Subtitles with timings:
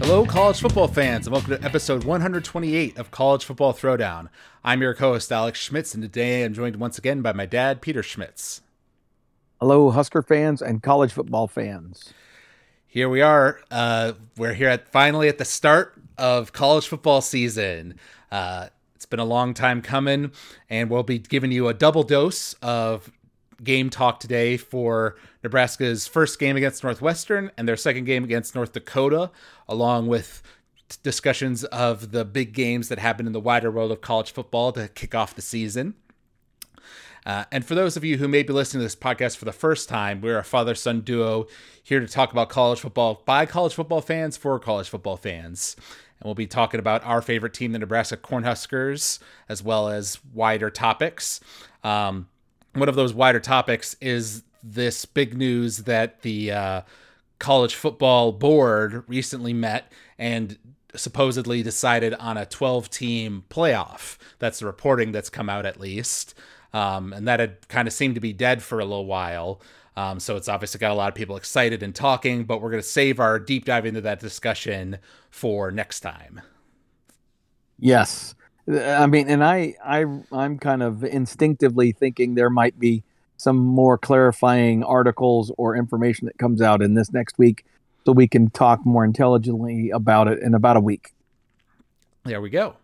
[0.00, 4.30] Hello, college football fans, and welcome to episode 128 of College Football Throwdown.
[4.64, 7.82] I'm your co host, Alex Schmitz, and today I'm joined once again by my dad,
[7.82, 8.62] Peter Schmitz.
[9.60, 12.14] Hello, Husker fans and college football fans.
[12.86, 13.60] Here we are.
[13.70, 17.94] Uh, we're here at finally at the start of college football season.
[18.32, 20.32] Uh, it's been a long time coming,
[20.70, 23.12] and we'll be giving you a double dose of
[23.62, 28.72] game talk today for Nebraska's first game against Northwestern and their second game against North
[28.72, 29.30] Dakota,
[29.68, 30.42] along with
[31.02, 34.88] discussions of the big games that happen in the wider world of college football to
[34.88, 35.94] kick off the season.
[37.26, 39.52] Uh, and for those of you who may be listening to this podcast for the
[39.52, 41.46] first time, we're a father son duo
[41.82, 45.76] here to talk about college football by college football fans for college football fans.
[46.20, 49.18] And we'll be talking about our favorite team, the Nebraska Cornhuskers,
[49.48, 51.40] as well as wider topics.
[51.84, 52.28] Um,
[52.74, 56.82] one of those wider topics is this big news that the uh,
[57.38, 60.58] college football board recently met and
[60.94, 64.16] supposedly decided on a 12 team playoff.
[64.38, 66.34] That's the reporting that's come out at least.
[66.72, 69.60] Um, and that had kind of seemed to be dead for a little while.
[69.96, 72.82] Um, so it's obviously got a lot of people excited and talking, but we're going
[72.82, 74.98] to save our deep dive into that discussion
[75.30, 76.40] for next time.
[77.78, 78.34] Yes.
[78.70, 83.02] I mean, and I, I, I'm kind of instinctively thinking there might be
[83.38, 87.64] some more clarifying articles or information that comes out in this next week,
[88.04, 91.12] so we can talk more intelligently about it in about a week.
[92.24, 92.76] There we go.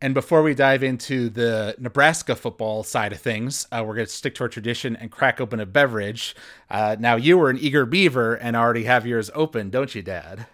[0.00, 4.12] And before we dive into the Nebraska football side of things, uh, we're going to
[4.12, 6.36] stick to our tradition and crack open a beverage.
[6.70, 10.46] Uh, now, you were an eager beaver and already have yours open, don't you, Dad?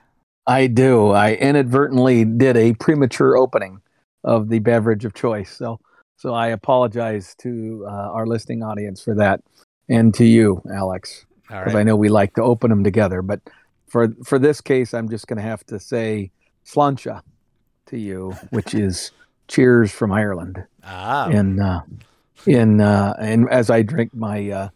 [0.47, 1.11] I do.
[1.11, 3.81] I inadvertently did a premature opening
[4.25, 5.51] of the beverage of choice.
[5.57, 5.81] So,
[6.17, 9.41] so I apologize to uh, our listening audience for that,
[9.89, 11.81] and to you, Alex, because right.
[11.81, 13.23] I know we like to open them together.
[13.23, 13.41] But
[13.89, 16.31] for for this case, I'm just going to have to say
[16.65, 17.23] sláinte
[17.87, 19.11] to you, which is
[19.49, 20.65] cheers from Ireland.
[20.85, 21.29] Ah.
[21.29, 21.81] In uh,
[22.47, 24.69] in uh, and as I drink my uh,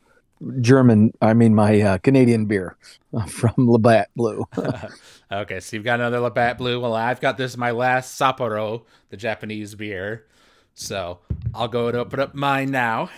[0.60, 2.76] German, I mean my uh, Canadian beer
[3.28, 4.44] from Labatt Blue.
[5.32, 6.80] okay, so you've got another Labatt Blue.
[6.80, 10.26] Well, I've got this my last Sapporo, the Japanese beer.
[10.74, 11.20] So
[11.54, 13.10] I'll go and open up mine now.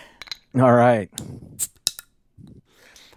[0.55, 1.09] All right.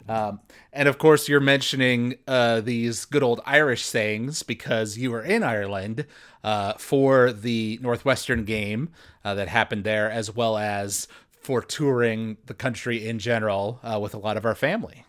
[0.08, 0.40] Um,
[0.72, 5.42] and of course, you're mentioning uh, these good old Irish sayings because you were in
[5.42, 6.06] Ireland
[6.42, 8.90] uh, for the Northwestern game
[9.24, 11.06] uh, that happened there, as well as
[11.40, 15.04] for touring the country in general uh, with a lot of our family.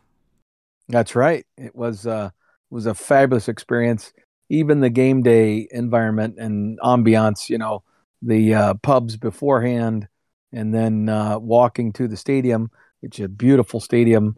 [0.87, 1.45] That's right.
[1.57, 2.31] It was uh,
[2.69, 4.11] was a fabulous experience.
[4.49, 7.83] Even the game day environment and ambiance, you know,
[8.21, 10.07] the uh, pubs beforehand,
[10.51, 14.35] and then uh, walking to the stadium, which is a beautiful stadium.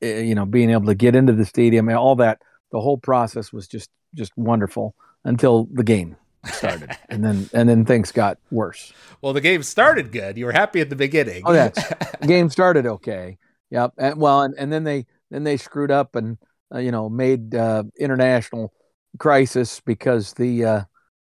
[0.00, 2.98] Eh, you know, being able to get into the stadium and all that, the whole
[2.98, 4.94] process was just just wonderful
[5.24, 8.92] until the game started, and then and then things got worse.
[9.20, 10.36] Well, the game started good.
[10.36, 11.42] You were happy at the beginning.
[11.46, 11.70] Oh, yeah,
[12.26, 13.38] game started okay.
[13.70, 13.94] Yep.
[13.98, 16.38] And well, and, and then they then they screwed up and
[16.74, 18.72] uh, you know made uh, international
[19.18, 20.80] crisis because the uh,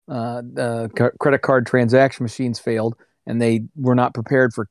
[0.07, 4.69] uh, the c- credit card transaction machines failed and they were not prepared for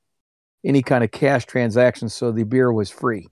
[0.65, 3.29] any kind of cash transactions, so the beer was free.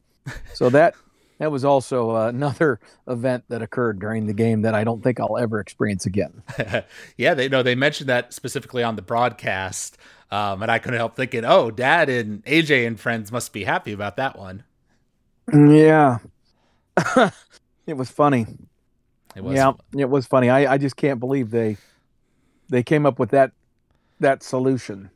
[0.55, 0.95] So that
[1.39, 5.39] that was also another event that occurred during the game that I don't think I'll
[5.39, 6.43] ever experience again.
[7.17, 9.99] yeah, they know they mentioned that specifically on the broadcast,
[10.31, 13.93] um, and I couldn't help thinking, oh, Dad and AJ and friends must be happy
[13.93, 14.65] about that one.
[15.53, 16.19] Yeah,
[17.87, 18.47] it was funny.
[19.37, 19.57] It was.
[19.57, 20.49] Yeah, it was funny.
[20.49, 21.77] I, I just can't believe they
[22.69, 23.53] they came up with that
[24.21, 25.11] that solution.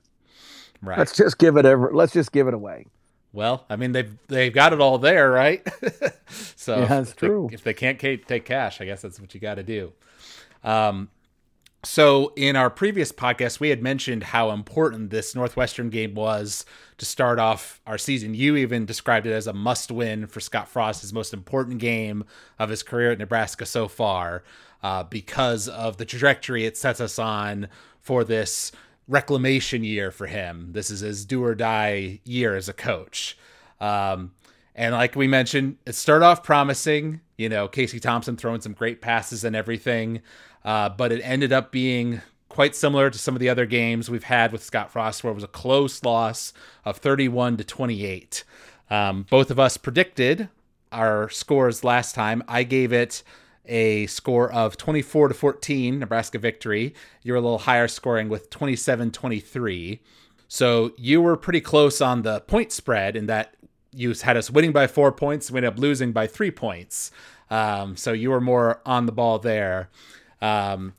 [0.82, 0.98] Right.
[0.98, 1.90] Let's just give it ever.
[1.92, 2.86] Let's just give it away.
[3.38, 5.64] Well, I mean they've they've got it all there, right?
[6.56, 7.46] so yeah, that's if true.
[7.48, 9.92] They, if they can't take cash, I guess that's what you got to do.
[10.64, 11.10] Um,
[11.84, 16.66] so in our previous podcast, we had mentioned how important this Northwestern game was
[16.96, 18.34] to start off our season.
[18.34, 22.24] You even described it as a must-win for Scott Frost, his most important game
[22.58, 24.42] of his career at Nebraska so far,
[24.82, 27.68] uh, because of the trajectory it sets us on
[28.00, 28.72] for this
[29.08, 30.68] reclamation year for him.
[30.72, 33.36] This is his do or die year as a coach.
[33.80, 34.32] Um,
[34.74, 37.20] and like we mentioned, it started off promising.
[37.36, 40.20] You know, Casey Thompson throwing some great passes and everything,
[40.64, 44.24] uh, but it ended up being quite similar to some of the other games we've
[44.24, 46.52] had with Scott Frost, where it was a close loss
[46.84, 48.44] of 31 to 28.
[48.90, 50.48] Um, both of us predicted
[50.92, 52.42] our scores last time.
[52.48, 53.22] I gave it
[53.68, 56.94] a score of 24 to 14, Nebraska victory.
[57.22, 60.00] You're a little higher scoring with 27 23.
[60.48, 63.54] So you were pretty close on the point spread in that
[63.92, 65.50] you had us winning by four points.
[65.50, 67.10] We ended up losing by three points.
[67.50, 69.90] Um, so you were more on the ball there.
[70.40, 70.94] Um,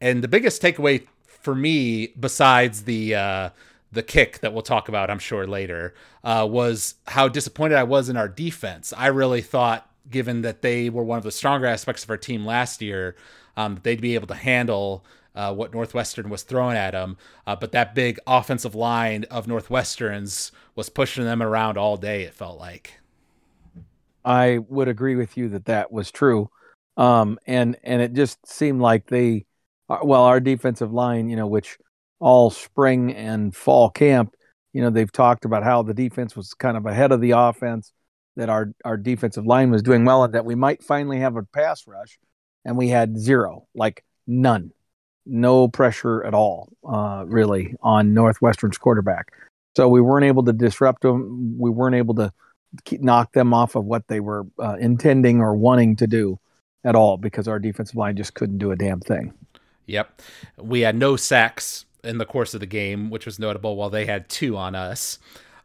[0.00, 3.50] and the biggest takeaway for me, besides the uh,
[3.92, 5.94] the kick that we'll talk about, I'm sure later,
[6.24, 8.92] uh, was how disappointed I was in our defense.
[8.96, 12.44] I really thought, given that they were one of the stronger aspects of our team
[12.44, 13.16] last year,
[13.56, 15.04] um, they'd be able to handle
[15.34, 17.16] uh, what Northwestern was throwing at them.
[17.46, 22.22] Uh, but that big offensive line of Northwestern's was pushing them around all day.
[22.22, 22.94] It felt like.
[24.24, 26.48] I would agree with you that that was true,
[26.96, 29.44] um, and and it just seemed like they,
[29.90, 31.76] uh, well, our defensive line, you know, which
[32.20, 34.34] all spring and fall camp,
[34.72, 37.92] you know, they've talked about how the defense was kind of ahead of the offense,
[38.36, 41.42] that our our defensive line was doing well, and that we might finally have a
[41.42, 42.18] pass rush,
[42.64, 44.72] and we had zero, like none
[45.26, 49.32] no pressure at all, uh, really, on Northwestern's quarterback.
[49.76, 51.56] So we weren't able to disrupt them.
[51.58, 52.32] We weren't able to
[52.84, 56.38] keep, knock them off of what they were uh, intending or wanting to do
[56.84, 59.32] at all because our defensive line just couldn't do a damn thing.
[59.86, 60.22] Yep.
[60.58, 64.06] We had no sacks in the course of the game, which was notable, while they
[64.06, 65.18] had two on us.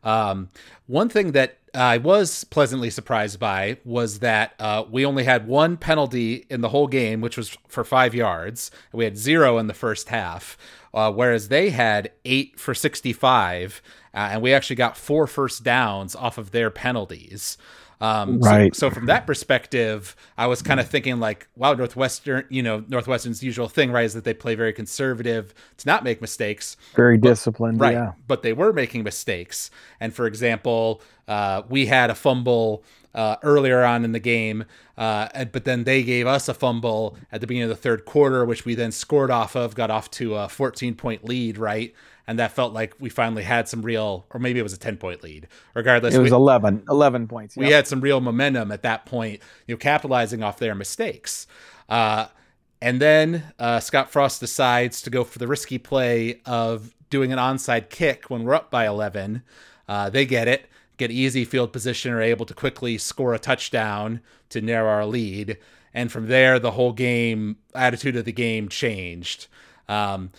[0.04, 0.50] Um,
[0.88, 5.78] one thing that I was pleasantly surprised by was that uh, we only had one
[5.78, 8.72] penalty in the whole game, which was for five yards.
[8.92, 10.58] We had zero in the first half,
[10.94, 13.82] uh, whereas they had eight for 65,
[14.14, 17.58] uh, and we actually got four first downs off of their penalties.
[18.02, 18.74] Um, right.
[18.74, 22.84] So, so, from that perspective, I was kind of thinking like, wow, Northwestern, you know,
[22.88, 26.78] Northwestern's usual thing, right, is that they play very conservative to not make mistakes.
[26.96, 27.94] Very but, disciplined, right?
[27.94, 28.14] Yeah.
[28.28, 29.70] But they were making mistakes.
[30.00, 34.66] And for example, uh, we had a fumble uh, earlier on in the game,
[34.98, 38.46] uh, but then they gave us a fumble at the beginning of the third quarter,
[38.46, 41.94] which we then scored off of, got off to a 14 point lead, right?
[42.30, 44.98] And that felt like we finally had some real, or maybe it was a 10
[44.98, 45.48] point lead.
[45.74, 47.58] Regardless, it was we, 11, 11 points.
[47.58, 51.48] We had some real momentum at that point, you know, capitalizing off their mistakes.
[51.90, 52.28] Uh,
[52.84, 57.40] and then uh, Scott Frost decides to go for the risky play of doing an
[57.40, 59.42] onside kick when we're up by 11.
[59.88, 60.68] Uh, they get it,
[60.98, 65.58] get easy field position, are able to quickly score a touchdown to narrow our lead.
[65.96, 69.48] And from there, the whole game attitude of the game changed.
[69.88, 70.30] Um,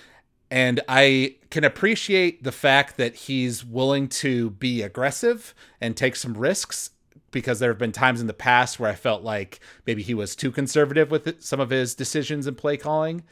[0.50, 6.35] and I can appreciate the fact that he's willing to be aggressive and take some
[6.37, 6.91] risks
[7.31, 10.35] because there have been times in the past where I felt like maybe he was
[10.35, 13.23] too conservative with some of his decisions and play calling.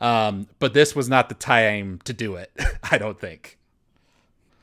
[0.00, 2.50] Um, but this was not the time to do it,
[2.90, 3.58] I don't think.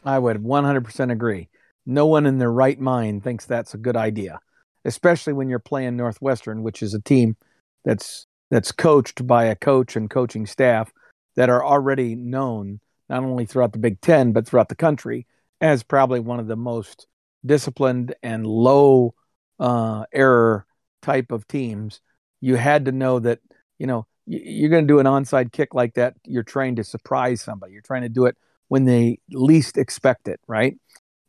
[0.04, 1.48] I would 100% agree.
[1.86, 4.40] No one in their right mind thinks that's a good idea,
[4.84, 7.38] especially when you're playing Northwestern, which is a team
[7.86, 10.92] that's that's coached by a coach and coaching staff
[11.36, 12.80] that are already known
[13.10, 15.28] not only throughout the Big Ten but throughout the country
[15.60, 17.08] as probably one of the most
[17.46, 19.14] disciplined and low
[19.60, 20.66] uh, error
[21.02, 22.02] type of teams.
[22.42, 23.40] You had to know that
[23.78, 26.16] you know you're going to do an onside kick like that.
[26.26, 27.74] You're trying to surprise somebody.
[27.74, 28.38] You're trying to do it
[28.68, 30.78] when they least expect it, right?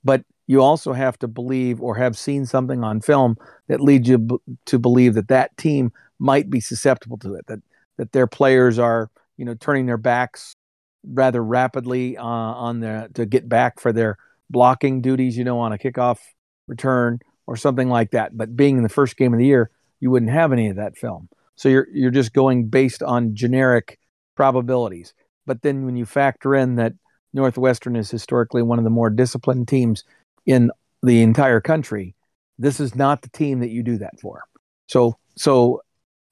[0.04, 3.36] But you also have to believe or have seen something on film
[3.68, 7.46] that leads you b- to believe that that team might be susceptible to it.
[7.46, 7.60] That
[7.98, 10.54] that their players are you know, turning their backs
[11.04, 14.16] rather rapidly uh, on the to get back for their
[14.50, 16.18] blocking duties, you know, on a kickoff
[16.68, 18.36] return or something like that.
[18.36, 20.96] But being in the first game of the year, you wouldn't have any of that
[20.96, 21.28] film.
[21.56, 23.98] So you're you're just going based on generic
[24.36, 25.14] probabilities.
[25.46, 26.92] But then when you factor in that
[27.32, 30.04] Northwestern is historically one of the more disciplined teams
[30.46, 30.70] in
[31.02, 32.14] the entire country,
[32.58, 34.44] this is not the team that you do that for.
[34.88, 35.82] So so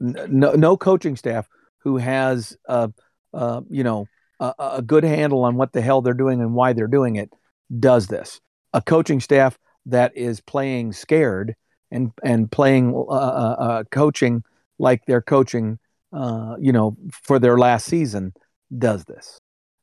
[0.01, 1.49] no, no coaching staff
[1.83, 2.91] who has a,
[3.33, 4.07] a you know
[4.39, 7.31] a, a, good handle on what the hell they're doing and why they're doing it
[7.79, 8.41] does this.
[8.73, 11.55] A coaching staff that is playing scared
[11.91, 14.43] and and playing uh, uh, uh coaching
[14.79, 15.79] like they're coaching
[16.13, 18.33] uh, you know for their last season
[18.77, 19.39] does this.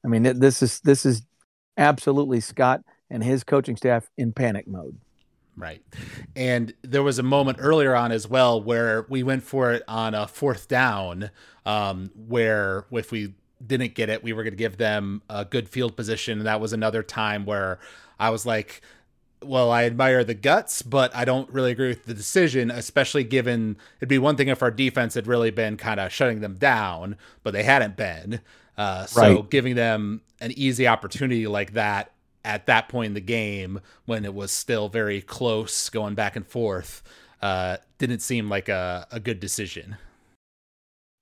[0.05, 1.23] I mean this is this is
[1.77, 4.97] absolutely Scott and his coaching staff in panic mode.
[5.57, 5.81] Right.
[6.35, 10.13] And there was a moment earlier on as well where we went for it on
[10.13, 11.31] a fourth down,
[11.65, 13.33] um, where if we
[13.65, 16.37] didn't get it, we were going to give them a good field position.
[16.37, 17.79] And that was another time where
[18.19, 18.81] I was like,
[19.43, 23.77] well, I admire the guts, but I don't really agree with the decision, especially given
[23.99, 27.17] it'd be one thing if our defense had really been kind of shutting them down,
[27.43, 28.41] but they hadn't been.
[28.77, 29.49] Uh, so right.
[29.49, 32.11] giving them an easy opportunity like that
[32.47, 36.47] at that point in the game when it was still very close going back and
[36.47, 37.03] forth
[37.41, 39.97] uh, didn't seem like a, a good decision.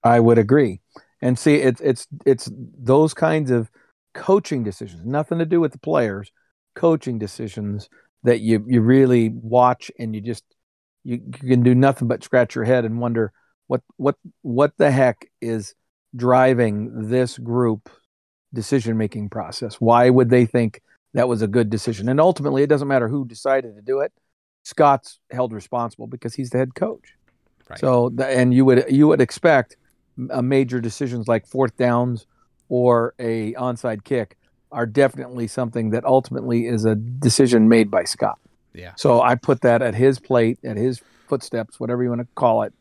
[0.03, 0.81] I would agree.
[1.21, 3.71] And see it's it's it's those kinds of
[4.13, 6.31] coaching decisions nothing to do with the players
[6.75, 7.89] coaching decisions
[8.23, 10.43] that you you really watch and you just
[11.03, 13.33] you, you can do nothing but scratch your head and wonder
[13.67, 15.73] what what what the heck is
[16.15, 17.89] driving this group
[18.53, 19.75] decision making process?
[19.75, 20.81] Why would they think
[21.15, 24.13] that was a good decision and ultimately it doesn't matter who decided to do it
[24.63, 27.15] scott's held responsible because he's the head coach
[27.69, 27.79] right.
[27.79, 29.75] so and you would you would expect
[30.29, 32.25] a major decisions like fourth downs
[32.69, 34.37] or a onside kick
[34.71, 38.39] are definitely something that ultimately is a decision made by Scott.
[38.73, 38.91] Yeah.
[38.97, 42.63] So I put that at his plate, at his footsteps, whatever you want to call
[42.63, 42.73] it,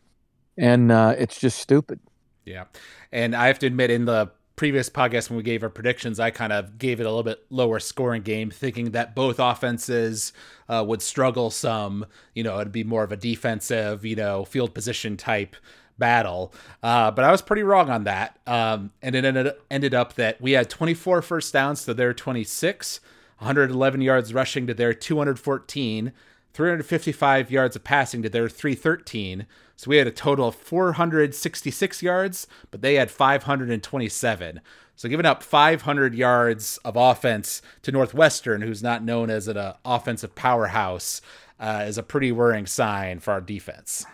[0.56, 2.00] and uh, it's just stupid.
[2.44, 2.64] Yeah,
[3.12, 6.30] and I have to admit, in the previous podcast when we gave our predictions, I
[6.30, 10.32] kind of gave it a little bit lower scoring game, thinking that both offenses
[10.68, 12.06] uh, would struggle some.
[12.34, 15.56] You know, it'd be more of a defensive, you know, field position type
[15.98, 16.52] battle.
[16.82, 18.38] Uh, but I was pretty wrong on that.
[18.46, 23.00] Um, and it ended, ended up that we had 24 first downs to their 26,
[23.38, 26.12] 111 yards rushing to their 214,
[26.54, 29.46] 355 yards of passing to their 313.
[29.76, 34.60] So we had a total of 466 yards, but they had 527.
[34.96, 39.74] So giving up 500 yards of offense to Northwestern, who's not known as an uh,
[39.84, 41.20] offensive powerhouse,
[41.60, 44.06] uh, is a pretty worrying sign for our defense.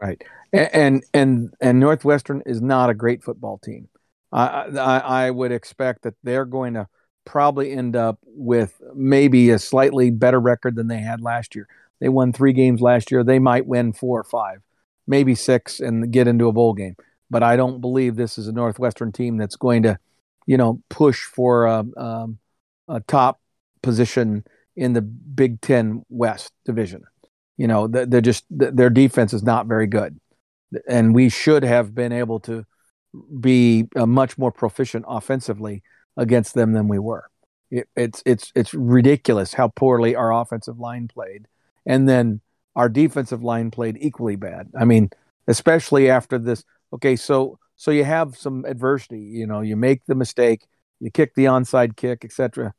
[0.00, 3.88] Right and and and Northwestern is not a great football team.
[4.32, 6.86] I, I, I would expect that they're going to
[7.28, 11.68] probably end up with maybe a slightly better record than they had last year.
[12.00, 13.22] They won three games last year.
[13.22, 14.62] They might win four or five,
[15.06, 16.96] maybe six, and get into a bowl game.
[17.30, 19.98] But I don't believe this is a Northwestern team that's going to,
[20.46, 22.38] you know, push for a, um,
[22.88, 23.40] a top
[23.82, 24.44] position
[24.74, 27.02] in the Big Ten West division.
[27.58, 30.18] You know, they're just their defense is not very good
[30.86, 32.64] and we should have been able to
[33.40, 35.82] be uh, much more proficient offensively
[36.18, 37.30] against them than we were.
[37.70, 41.46] It, it's it's it's ridiculous how poorly our offensive line played,
[41.86, 42.40] and then
[42.76, 44.70] our defensive line played equally bad.
[44.78, 45.10] I mean,
[45.46, 46.64] especially after this.
[46.92, 49.20] Okay, so so you have some adversity.
[49.20, 50.66] You know, you make the mistake,
[50.98, 52.74] you kick the onside kick, etc.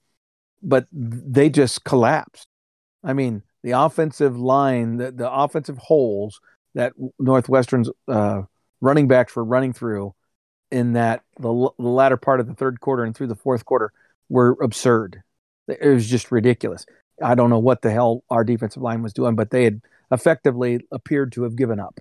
[0.62, 2.48] But they just collapsed.
[3.03, 6.41] I mean, the offensive line, the, the offensive holes
[6.75, 8.41] that Northwestern's uh,
[8.81, 10.13] running backs were running through
[10.71, 13.91] in that the, the latter part of the third quarter and through the fourth quarter
[14.29, 15.21] were absurd.
[15.67, 16.85] It was just ridiculous.
[17.21, 20.85] I don't know what the hell our defensive line was doing, but they had effectively
[20.91, 21.99] appeared to have given up.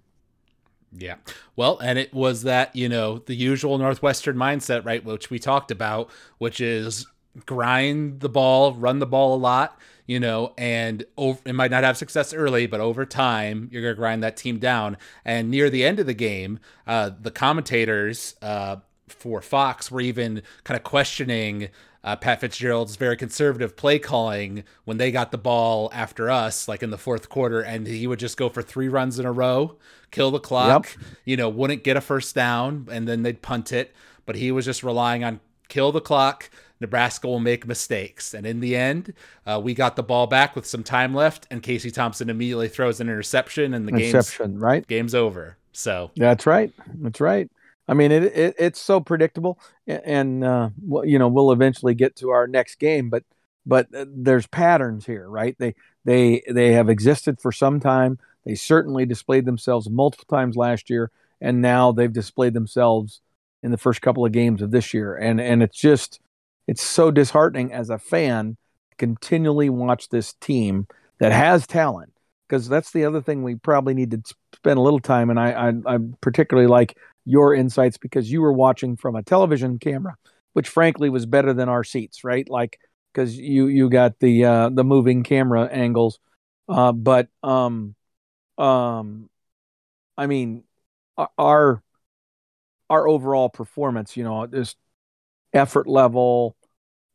[0.92, 1.16] Yeah.
[1.56, 5.70] Well, and it was that, you know, the usual Northwestern mindset, right, which we talked
[5.70, 7.06] about, which is
[7.44, 9.78] grind the ball, run the ball a lot,
[10.08, 13.94] you know, and over, it might not have success early, but over time, you're going
[13.94, 14.96] to grind that team down.
[15.24, 20.42] And near the end of the game, uh, the commentators uh, for Fox were even
[20.64, 21.68] kind of questioning
[22.02, 26.82] uh, Pat Fitzgerald's very conservative play calling when they got the ball after us, like
[26.82, 29.76] in the fourth quarter, and he would just go for three runs in a row,
[30.10, 31.04] kill the clock, yep.
[31.26, 33.94] you know, wouldn't get a first down, and then they'd punt it.
[34.24, 36.48] But he was just relying on kill the clock,
[36.80, 38.34] Nebraska will make mistakes.
[38.34, 39.14] And in the end,
[39.46, 43.00] uh, we got the ball back with some time left, and Casey Thompson immediately throws
[43.00, 44.86] an interception, and the interception, game's, right?
[44.86, 45.56] Game's over.
[45.72, 46.72] So that's right.
[47.00, 47.50] That's right.
[47.86, 50.70] I mean, it, it it's so predictable, and uh,
[51.04, 53.24] you know we'll eventually get to our next game, but
[53.64, 55.56] but uh, there's patterns here, right?
[55.58, 58.18] They they they have existed for some time.
[58.44, 63.20] They certainly displayed themselves multiple times last year, and now they've displayed themselves
[63.62, 66.20] in the first couple of games of this year, and and it's just
[66.68, 68.56] it's so disheartening as a fan
[68.92, 70.86] to continually watch this team
[71.20, 72.12] that has talent
[72.48, 74.22] because that's the other thing we probably need to
[74.54, 78.52] spend a little time and I, I i particularly like your insights because you were
[78.52, 80.16] watching from a television camera
[80.54, 82.48] which frankly was better than our seats right?
[82.48, 82.78] Like
[83.12, 86.20] because you you got the uh the moving camera angles.
[86.68, 87.94] Uh but um
[88.58, 89.30] um
[90.18, 90.64] i mean
[91.38, 91.82] our
[92.90, 94.76] our overall performance you know just
[95.52, 96.56] effort level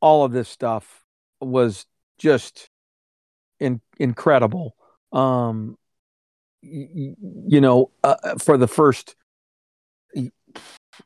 [0.03, 1.05] all of this stuff
[1.39, 1.85] was
[2.17, 2.69] just
[3.61, 4.75] in, incredible.
[5.13, 5.77] Um,
[6.61, 9.15] you know, uh, uh, for the first,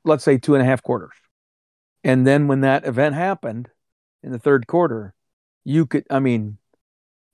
[0.03, 1.13] let's say, two and a half quarters.
[2.03, 3.69] And then when that event happened
[4.24, 5.13] in the third quarter,
[5.63, 6.57] you could, I mean,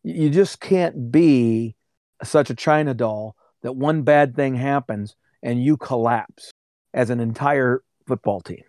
[0.04, 1.76] you just can't be
[2.24, 6.52] such a China doll that one bad thing happens and you collapse
[6.94, 8.64] as an entire football team.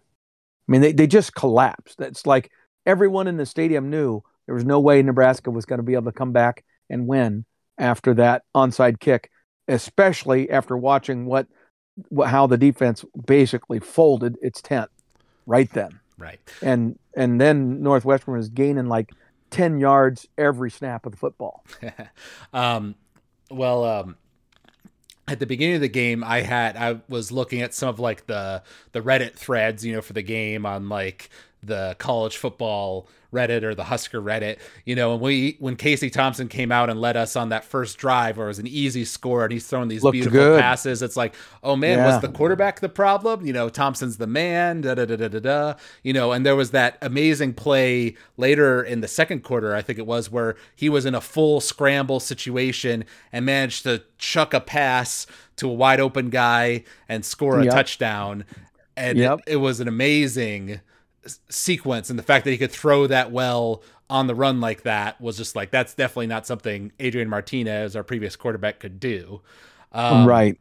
[0.68, 2.00] I mean, they, they just collapsed.
[2.00, 2.50] It's like
[2.86, 6.10] everyone in the stadium knew there was no way Nebraska was going to be able
[6.10, 7.44] to come back and win
[7.78, 9.30] after that onside kick,
[9.68, 11.46] especially after watching what,
[12.08, 14.90] what how the defense basically folded its tent
[15.46, 16.00] right then.
[16.18, 16.40] Right.
[16.62, 19.10] And and then Northwestern was gaining like
[19.50, 21.64] 10 yards every snap of the football.
[22.52, 22.94] um,
[23.50, 24.16] well, um,
[25.26, 28.26] at the beginning of the game i had i was looking at some of like
[28.26, 28.62] the
[28.92, 31.30] the reddit threads you know for the game on like
[31.62, 34.58] the college football Reddit or the Husker Reddit.
[34.84, 37.98] You know, and we when Casey Thompson came out and led us on that first
[37.98, 40.60] drive where it was an easy score and he's throwing these Looked beautiful good.
[40.60, 42.06] passes, it's like, oh man, yeah.
[42.06, 43.44] was the quarterback the problem?
[43.44, 45.74] You know, Thompson's the man, da da da da da da.
[46.02, 49.98] You know, and there was that amazing play later in the second quarter, I think
[49.98, 54.60] it was, where he was in a full scramble situation and managed to chuck a
[54.60, 55.26] pass
[55.56, 57.74] to a wide open guy and score a yep.
[57.74, 58.44] touchdown.
[58.96, 59.40] And yep.
[59.46, 60.80] it, it was an amazing
[61.48, 65.20] sequence and the fact that he could throw that well on the run like that
[65.20, 69.40] was just like that's definitely not something Adrian Martinez, our previous quarterback, could do.
[69.92, 70.58] Um, right.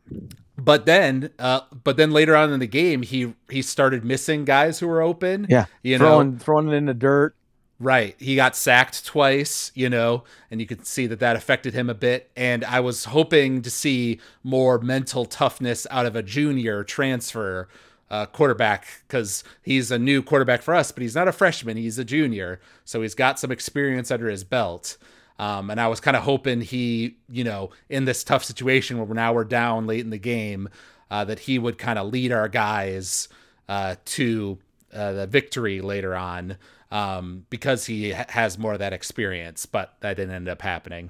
[0.57, 4.79] But then, uh, but then later on in the game, he he started missing guys
[4.79, 5.47] who were open.
[5.49, 7.35] Yeah, you throwing know, throwing it in the dirt.
[7.79, 8.15] Right.
[8.17, 11.93] He got sacked twice, you know, and you could see that that affected him a
[11.93, 12.31] bit.
[12.37, 17.67] And I was hoping to see more mental toughness out of a junior transfer
[18.13, 21.77] uh, quarterback because he's a new quarterback for us, but he's not a freshman.
[21.77, 22.61] He's a junior.
[22.85, 24.97] So he's got some experience under his belt.
[25.39, 29.07] Um, and I was kind of hoping he, you know, in this tough situation where
[29.15, 30.69] now we're down late in the game,
[31.09, 33.29] uh, that he would kind of lead our guys
[33.67, 34.59] uh, to
[34.93, 36.57] uh, the victory later on
[36.91, 39.65] um, because he ha- has more of that experience.
[39.65, 41.09] But that didn't end up happening.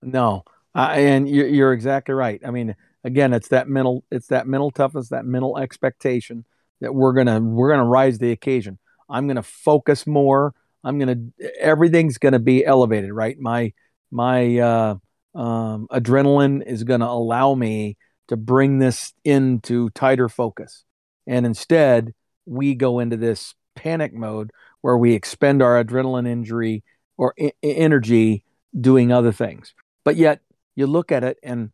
[0.00, 0.42] No,
[0.74, 2.40] and you're, you're exactly right.
[2.46, 6.44] I mean, again, it's that mental, it's that mental toughness, that mental expectation
[6.80, 8.78] that we're gonna we're gonna rise the occasion.
[9.08, 10.54] I'm gonna focus more.
[10.84, 11.16] I'm gonna
[11.58, 13.38] everything's gonna be elevated, right?
[13.38, 13.72] My
[14.10, 14.94] my uh,
[15.34, 17.96] um, adrenaline is gonna allow me
[18.28, 20.84] to bring this into tighter focus,
[21.26, 22.14] and instead
[22.46, 24.50] we go into this panic mode
[24.80, 26.82] where we expend our adrenaline injury
[27.16, 28.44] or I- energy
[28.78, 29.74] doing other things.
[30.04, 30.40] But yet
[30.76, 31.70] you look at it and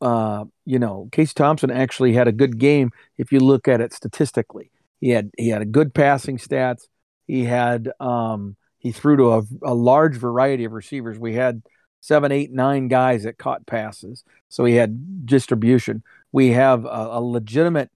[0.00, 3.92] uh, you know, Casey Thompson actually had a good game if you look at it
[3.92, 4.70] statistically.
[5.00, 6.82] He had he had a good passing stats.
[7.26, 11.18] He had um, he threw to a, a large variety of receivers.
[11.18, 11.62] We had
[12.00, 16.02] seven, eight, nine guys that caught passes, so he had distribution.
[16.30, 17.90] We have a, a legitimate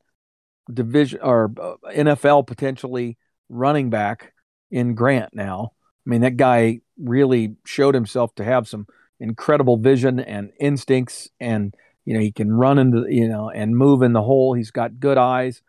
[0.72, 3.16] division or uh, NFL potentially
[3.48, 4.32] running back
[4.70, 5.72] in Grant now.
[6.06, 8.86] I mean, that guy really showed himself to have some
[9.20, 11.74] incredible vision and instincts and
[12.06, 14.54] you know he can run into you know and move in the hole.
[14.54, 15.60] He's got good eyes.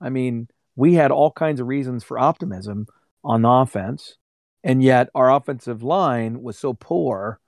[0.00, 2.86] I mean we had all kinds of reasons for optimism
[3.22, 4.16] on the offense
[4.64, 7.38] and yet our offensive line was so poor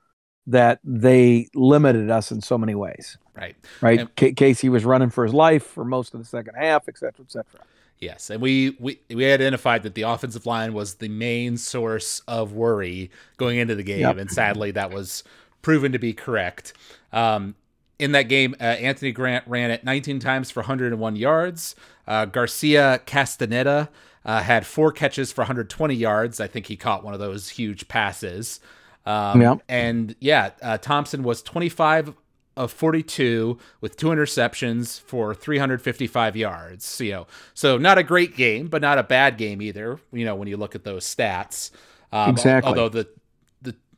[0.46, 3.16] that they limited us in so many ways.
[3.34, 3.56] Right.
[3.80, 4.00] Right?
[4.00, 6.98] And- C- casey was running for his life for most of the second half et
[6.98, 7.60] cetera et cetera.
[8.00, 12.52] Yes, and we, we we identified that the offensive line was the main source of
[12.52, 14.18] worry going into the game, yep.
[14.18, 15.22] and sadly, that was
[15.62, 16.74] proven to be correct.
[17.12, 17.54] Um,
[17.98, 21.74] in that game, uh, Anthony Grant ran it 19 times for 101 yards.
[22.06, 23.88] Uh, Garcia Castaneda
[24.24, 26.40] uh, had four catches for 120 yards.
[26.40, 28.60] I think he caught one of those huge passes.
[29.06, 29.56] Um, yeah.
[29.68, 32.14] And yeah, uh, Thompson was 25
[32.56, 36.84] of 42 with two interceptions for 355 yards.
[36.84, 39.98] So, you know, so not a great game, but not a bad game either.
[40.12, 41.70] You know, when you look at those stats.
[42.12, 42.68] Um, exactly.
[42.68, 43.08] Although the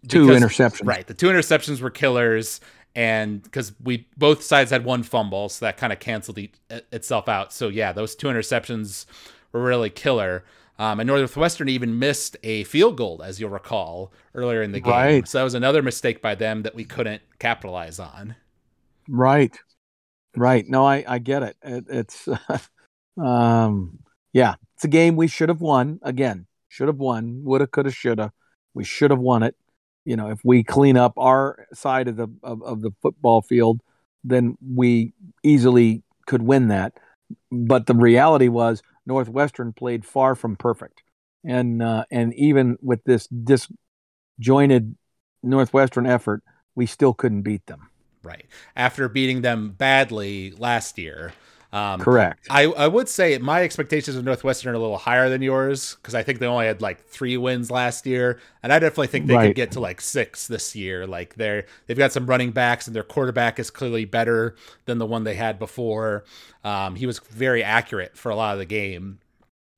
[0.08, 0.86] two because, interceptions.
[0.86, 1.06] Right.
[1.06, 2.60] The two interceptions were killers.
[2.96, 6.50] And because we both sides had one fumble, so that kind of canceled the,
[6.90, 7.52] itself out.
[7.52, 9.04] So yeah, those two interceptions
[9.52, 10.44] were really killer.
[10.78, 14.92] Um, and Northwestern even missed a field goal, as you'll recall, earlier in the game.
[14.92, 15.28] Right.
[15.28, 18.34] So that was another mistake by them that we couldn't capitalize on.
[19.08, 19.54] Right.
[20.34, 20.66] Right.
[20.66, 21.56] No, I, I get it.
[21.62, 22.28] it it's,
[23.22, 23.98] um,
[24.32, 26.00] yeah, it's a game we should have won.
[26.02, 27.42] Again, should have won.
[27.44, 28.32] Woulda, coulda, shoulda.
[28.72, 29.54] We should have won it
[30.06, 33.80] you know, if we clean up our side of the of, of the football field,
[34.24, 36.94] then we easily could win that.
[37.50, 41.02] But the reality was Northwestern played far from perfect,
[41.44, 44.96] and uh, and even with this disjointed
[45.42, 46.42] Northwestern effort,
[46.76, 47.90] we still couldn't beat them.
[48.22, 51.32] Right after beating them badly last year,
[51.72, 52.46] um, Correct.
[52.48, 56.14] I, I would say my expectations of Northwestern are a little higher than yours because
[56.14, 59.34] I think they only had like three wins last year, and I definitely think they
[59.34, 59.48] right.
[59.48, 61.06] could get to like six this year.
[61.06, 65.06] Like they're they've got some running backs, and their quarterback is clearly better than the
[65.06, 66.24] one they had before.
[66.64, 69.18] Um, he was very accurate for a lot of the game.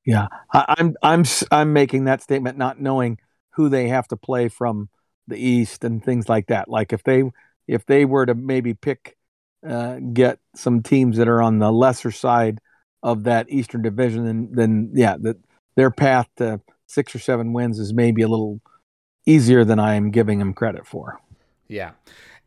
[0.04, 3.18] Yeah, I, I'm I'm I'm making that statement not knowing
[3.50, 4.88] who they have to play from
[5.26, 6.68] the East and things like that.
[6.68, 7.24] Like if they
[7.66, 9.17] if they were to maybe pick
[9.66, 12.60] uh, get some teams that are on the lesser side
[13.02, 15.16] of that Eastern Division, then then yeah,
[15.76, 18.60] their path to six or seven wins is maybe a little
[19.26, 21.20] easier than I am giving them credit for.
[21.68, 21.92] Yeah.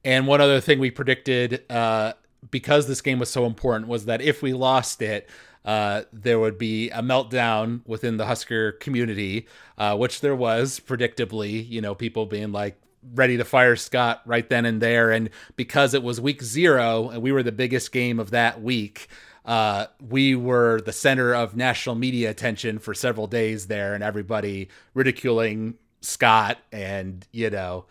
[0.04, 2.14] And one other thing we predicted uh,
[2.50, 5.30] because this game was so important was that if we lost it,
[5.64, 9.48] uh, there would be a meltdown within the Husker community,
[9.78, 11.70] uh, which there was, predictably.
[11.70, 12.82] You know, people being like
[13.14, 15.12] ready to fire Scott right then and there.
[15.12, 19.08] And because it was week zero and we were the biggest game of that week,
[19.46, 24.70] uh, we were the center of national media attention for several days there, and everybody
[24.94, 26.58] ridiculing Scott.
[26.72, 27.86] And, you know,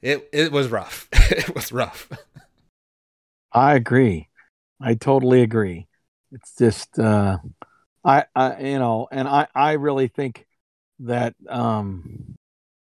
[0.00, 1.08] it, it was rough.
[1.12, 2.08] it was rough.
[3.52, 4.28] I agree.
[4.80, 5.86] I totally agree.
[6.32, 7.38] It's just, uh,
[8.04, 10.46] I, I, you know, and I, I really think
[11.00, 12.36] that um,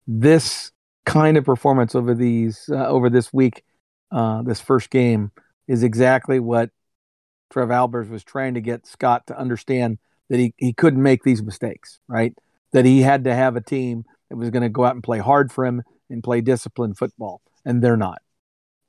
[0.07, 0.71] this
[1.09, 3.63] kind of performance over these, uh, over this week,
[4.11, 5.31] uh, this first game,
[5.67, 6.69] is exactly what
[7.49, 9.97] Trev Alberts was trying to get Scott to understand
[10.29, 12.33] that he, he couldn't make these mistakes, right?
[12.73, 15.17] That he had to have a team that was going to go out and play
[15.17, 18.21] hard for him and play disciplined football, and they're not.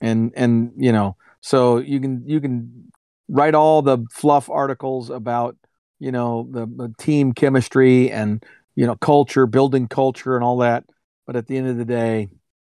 [0.03, 2.93] And and you know, so you can you can
[3.29, 5.57] write all the fluff articles about
[5.99, 10.85] you know the, the team chemistry and you know culture, building culture, and all that,
[11.31, 12.29] but at the end of the day,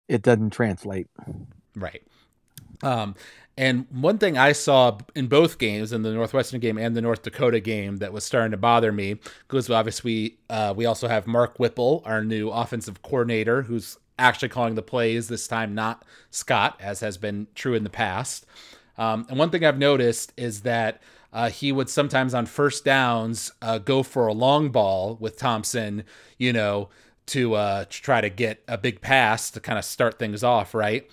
[0.10, 1.08] it doesn't translate.
[1.78, 2.04] Right.
[2.84, 3.16] Um,
[3.58, 7.22] and one thing I saw in both games, in the Northwestern game and the North
[7.22, 9.14] Dakota game, that was starting to bother me,
[9.48, 14.76] because obviously uh, we also have Mark Whipple, our new offensive coordinator, who's actually calling
[14.76, 18.46] the plays this time, not Scott, as has been true in the past.
[18.98, 23.54] Um, and one thing I've noticed is that uh, he would sometimes on first downs
[23.62, 26.04] uh, go for a long ball with Thompson,
[26.38, 26.90] you know,
[27.30, 30.74] to, uh, to try to get a big pass to kind of start things off,
[30.74, 31.10] right?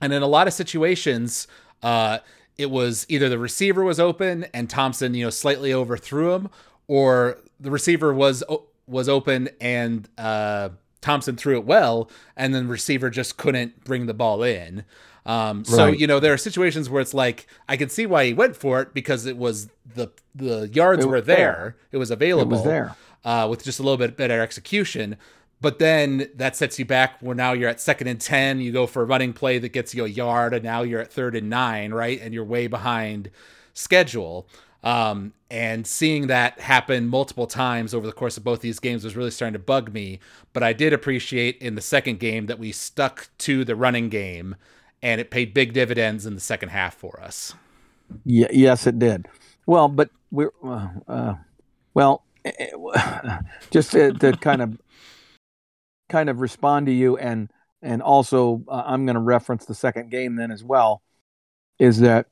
[0.00, 1.46] And in a lot of situations,
[1.82, 2.18] uh,
[2.58, 6.50] it was either the receiver was open and Thompson, you know, slightly overthrew him,
[6.86, 8.44] or the receiver was
[8.86, 14.06] was open and uh, Thompson threw it well, and then the receiver just couldn't bring
[14.06, 14.84] the ball in.
[15.26, 15.98] Um, so right.
[15.98, 18.82] you know there are situations where it's like I can see why he went for
[18.82, 21.36] it because it was the the yards were there.
[21.36, 21.76] there.
[21.92, 25.16] it was available, it was there uh, with just a little bit better execution.
[25.60, 28.60] But then that sets you back where now you're at second and 10.
[28.60, 31.12] You go for a running play that gets you a yard, and now you're at
[31.12, 32.20] third and nine, right?
[32.20, 33.30] And you're way behind
[33.72, 34.46] schedule.
[34.82, 39.16] Um, and seeing that happen multiple times over the course of both these games was
[39.16, 40.20] really starting to bug me.
[40.52, 44.56] But I did appreciate in the second game that we stuck to the running game,
[45.00, 47.54] and it paid big dividends in the second half for us.
[48.26, 49.26] Yeah, yes, it did.
[49.64, 51.34] Well, but we're uh, uh,
[51.94, 52.22] well,
[53.70, 54.80] just to, to kind of
[56.08, 57.50] kind of respond to you and
[57.82, 61.02] and also uh, I'm going to reference the second game then as well
[61.78, 62.26] is that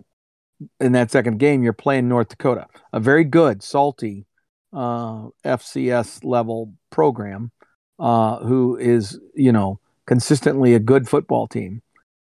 [0.81, 4.27] in that second game you're playing North Dakota, a very good salty
[4.73, 7.51] uh, FCS level program
[7.99, 11.83] uh, who is you know consistently a good football team,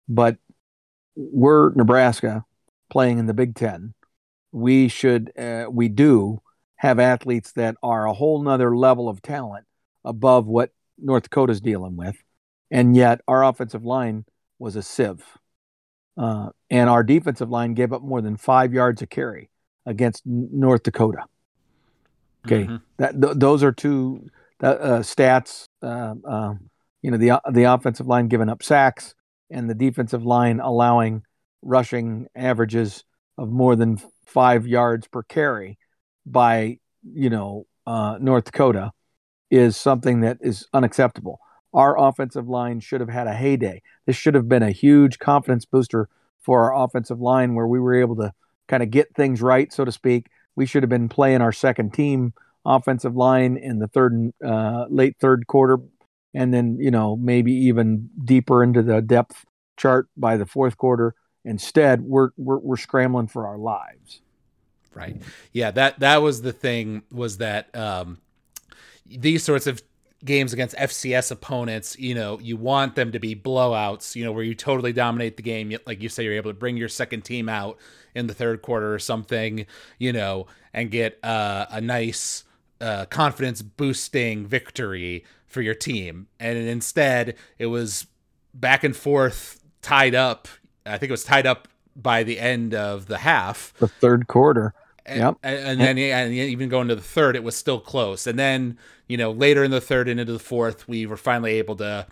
[0.08, 0.38] but
[1.16, 2.46] we're Nebraska
[2.90, 3.94] playing in the Big Ten.
[4.52, 6.42] We should uh, we do
[6.86, 9.66] have athletes that are a whole nother level of talent
[10.04, 12.16] above what North Dakota's dealing with,
[12.70, 14.26] and yet our offensive line
[14.60, 15.24] was a sieve,
[16.18, 19.50] uh, and our defensive line gave up more than five yards a carry
[19.86, 21.24] against North Dakota.
[22.46, 22.76] Okay, mm-hmm.
[22.98, 24.30] that th- those are two
[24.62, 25.68] uh, stats.
[25.82, 26.54] Uh,
[27.02, 29.16] you know, the the offensive line giving up sacks,
[29.50, 31.24] and the defensive line allowing
[31.64, 33.04] rushing averages
[33.38, 35.78] of more than five yards per carry
[36.26, 38.92] by you know uh, North Dakota
[39.52, 41.40] is something that is unacceptable.
[41.74, 43.82] Our offensive line should have had a heyday.
[44.06, 46.10] This should have been a huge confidence booster
[46.42, 48.34] for our offensive line where we were able to
[48.68, 50.28] kind of get things right, so to speak.
[50.56, 52.34] We should have been playing our second team
[52.66, 55.78] offensive line in the third uh, late third quarter,
[56.34, 59.46] and then you know maybe even deeper into the depth
[59.78, 61.14] chart by the fourth quarter.
[61.44, 64.22] Instead, we're we're, we're scrambling for our lives.
[64.96, 65.22] Right.
[65.52, 65.72] Yeah.
[65.72, 67.04] That that was the thing.
[67.12, 68.20] Was that um,
[69.06, 69.82] these sorts of
[70.24, 74.44] games against FCS opponents, you know, you want them to be blowouts, you know, where
[74.44, 75.78] you totally dominate the game.
[75.86, 77.78] Like you say, you're able to bring your second team out
[78.16, 79.68] in the third quarter or something,
[80.00, 82.44] you know, and get uh, a nice
[82.82, 86.28] uh, confidence boosting victory for your team.
[86.40, 88.08] And instead, it was
[88.54, 90.48] back and forth, tied up.
[90.86, 93.74] I think it was tied up by the end of the half.
[93.78, 94.74] The third quarter.
[95.06, 95.38] And, yep.
[95.44, 98.26] and, then and even going to the third, it was still close.
[98.26, 101.54] And then you know later in the third and into the fourth, we were finally
[101.54, 102.08] able to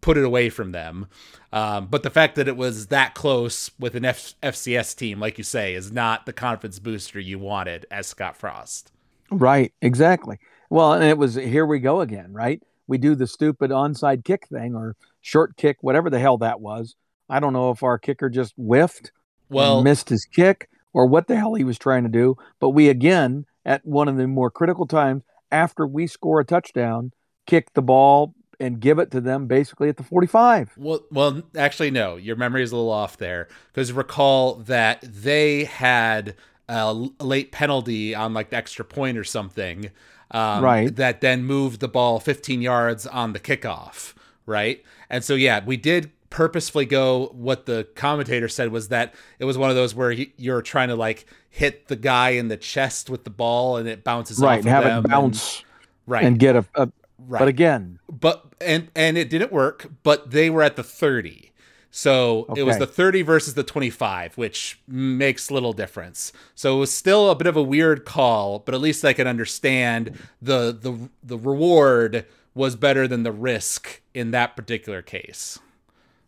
[0.00, 1.06] put it away from them.
[1.52, 5.38] Um, but the fact that it was that close with an F- FCS team, like
[5.38, 8.92] you say, is not the confidence booster you wanted as Scott Frost.
[9.30, 9.72] Right.
[9.82, 10.38] Exactly.
[10.70, 12.32] Well, and it was here we go again.
[12.32, 12.62] Right.
[12.86, 16.96] we do the stupid onside kick thing or short kick, whatever the hell that was.
[17.28, 19.12] I don't know if our kicker just whiffed,
[19.50, 22.36] well, missed his kick, or what the hell he was trying to do.
[22.60, 27.12] But we again, at one of the more critical times, after we score a touchdown,
[27.46, 30.72] kick the ball and give it to them basically at the 45.
[30.76, 32.16] Well, well, actually, no.
[32.16, 36.34] Your memory is a little off there because recall that they had
[36.68, 39.90] a late penalty on like the extra point or something,
[40.32, 40.94] um, right?
[40.94, 44.82] That then moved the ball 15 yards on the kickoff, right?
[45.08, 49.56] And so yeah, we did purposefully go what the commentator said was that it was
[49.56, 53.08] one of those where he, you're trying to like hit the guy in the chest
[53.08, 55.66] with the ball and it bounces right, off and have them it bounce and,
[56.06, 56.24] right.
[56.24, 56.88] and get a, a
[57.18, 57.38] right.
[57.38, 57.98] but again.
[58.10, 61.52] But and and it didn't work but they were at the 30
[61.90, 62.60] so okay.
[62.60, 66.32] it was the 30 versus the 25 which makes little difference.
[66.54, 69.26] So it was still a bit of a weird call but at least i can
[69.26, 75.58] understand the the the reward was better than the risk in that particular case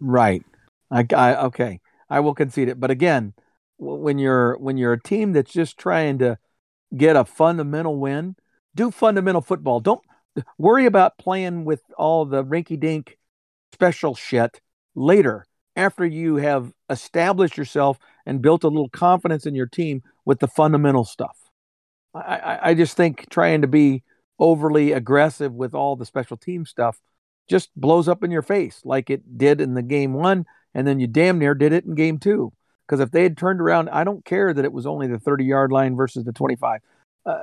[0.00, 0.44] Right.
[0.90, 1.80] I, I okay.
[2.08, 2.80] I will concede it.
[2.80, 3.34] But again,
[3.78, 6.38] when you're when you're a team that's just trying to
[6.96, 8.36] get a fundamental win,
[8.74, 9.80] do fundamental football.
[9.80, 10.02] Don't
[10.58, 13.18] worry about playing with all the rinky-dink
[13.72, 14.60] special shit
[14.94, 20.40] later after you have established yourself and built a little confidence in your team with
[20.40, 21.36] the fundamental stuff.
[22.14, 24.02] I, I, I just think trying to be
[24.38, 27.00] overly aggressive with all the special team stuff
[27.50, 31.00] just blows up in your face like it did in the game one, and then
[31.00, 32.52] you damn near did it in game two.
[32.86, 35.44] Because if they had turned around, I don't care that it was only the 30
[35.44, 36.80] yard line versus the 25.
[37.26, 37.38] Uh,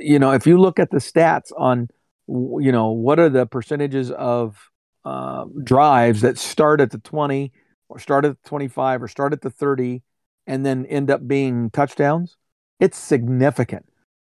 [0.00, 1.88] you know, if you look at the stats on,
[2.28, 4.70] you know, what are the percentages of
[5.04, 7.52] uh, drives that start at the 20
[7.88, 10.02] or start at the 25 or start at the 30
[10.46, 12.36] and then end up being touchdowns,
[12.78, 13.86] it's significant.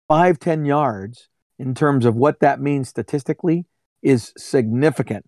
[0.07, 3.65] Five, 10 yards in terms of what that means statistically
[4.01, 5.25] is significant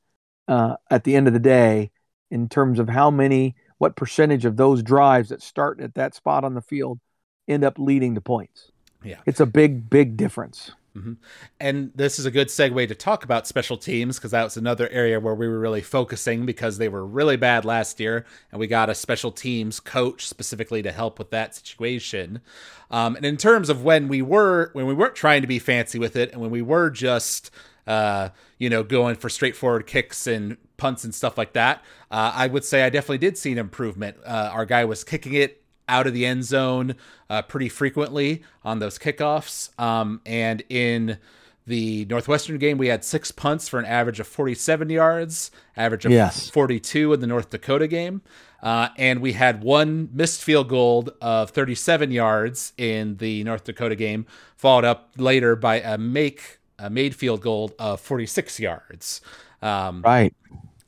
[0.47, 1.91] uh, at the end of the day
[2.31, 6.43] in terms of how many, what percentage of those drives that start at that spot
[6.43, 6.99] on the field
[7.47, 8.71] end up leading to points.
[9.03, 9.17] Yeah.
[9.25, 10.71] It's a big, big difference.
[10.95, 11.13] Mm-hmm.
[11.59, 14.89] And this is a good segue to talk about special teams because that was another
[14.89, 18.67] area where we were really focusing because they were really bad last year, and we
[18.67, 22.41] got a special teams coach specifically to help with that situation.
[22.89, 25.99] Um, and in terms of when we were when we weren't trying to be fancy
[25.99, 27.51] with it, and when we were just
[27.89, 31.83] uh, you know, going for straightforward kicks and punts and stuff like that.
[32.11, 34.17] Uh, I would say I definitely did see an improvement.
[34.23, 36.95] Uh, our guy was kicking it out of the end zone
[37.31, 39.77] uh, pretty frequently on those kickoffs.
[39.81, 41.17] Um, and in
[41.65, 46.11] the Northwestern game, we had six punts for an average of 47 yards, average of
[46.11, 46.47] yes.
[46.51, 48.21] 42 in the North Dakota game.
[48.61, 53.95] Uh, and we had one missed field goal of 37 yards in the North Dakota
[53.95, 59.21] game, followed up later by a make a made field goal of 46 yards.
[59.61, 60.33] Um, right.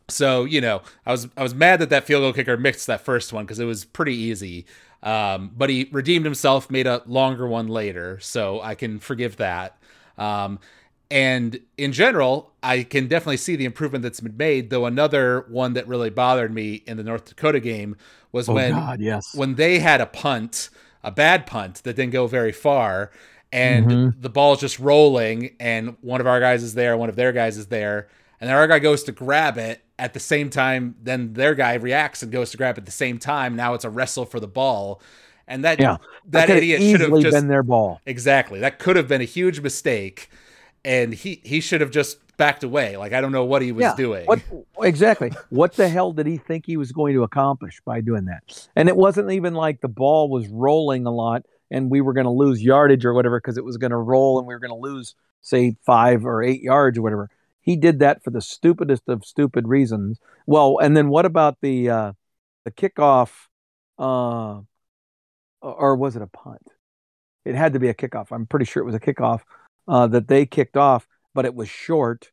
[0.10, 3.02] So you know, I was I was mad that that field goal kicker mixed that
[3.02, 4.66] first one because it was pretty easy.
[5.04, 9.78] Um, but he redeemed himself, made a longer one later, so I can forgive that.
[10.18, 10.60] Um,
[11.10, 14.70] and in general, I can definitely see the improvement that's been made.
[14.70, 17.98] Though another one that really bothered me in the North Dakota game
[18.32, 19.36] was oh when God, yes.
[19.36, 20.70] when they had a punt,
[21.04, 23.12] a bad punt that didn't go very far,
[23.52, 24.22] and mm-hmm.
[24.22, 27.32] the ball is just rolling, and one of our guys is there, one of their
[27.32, 28.08] guys is there,
[28.40, 30.96] and then our guy goes to grab it at the same time.
[31.02, 33.56] Then their guy reacts and goes to grab it at the same time.
[33.56, 35.02] Now it's a wrestle for the ball,
[35.48, 35.98] and that yeah,
[36.30, 38.00] that, that idiot should have just been their ball.
[38.06, 40.30] Exactly, that could have been a huge mistake,
[40.86, 42.96] and he he should have just backed away.
[42.96, 43.96] Like I don't know what he was yeah.
[43.96, 44.26] doing.
[44.26, 44.42] What
[44.82, 45.32] exactly?
[45.50, 48.68] what the hell did he think he was going to accomplish by doing that?
[48.76, 52.26] And it wasn't even like the ball was rolling a lot and we were going
[52.26, 54.70] to lose yardage or whatever because it was going to roll and we were going
[54.70, 57.30] to lose say five or eight yards or whatever.
[57.62, 60.20] He did that for the stupidest of stupid reasons.
[60.46, 62.12] Well, and then what about the uh,
[62.66, 63.32] the kickoff,
[63.98, 64.62] uh,
[65.62, 66.68] or was it a punt?
[67.46, 68.32] It had to be a kickoff.
[68.32, 69.42] I'm pretty sure it was a kickoff
[69.88, 72.32] uh, that they kicked off, but it was short,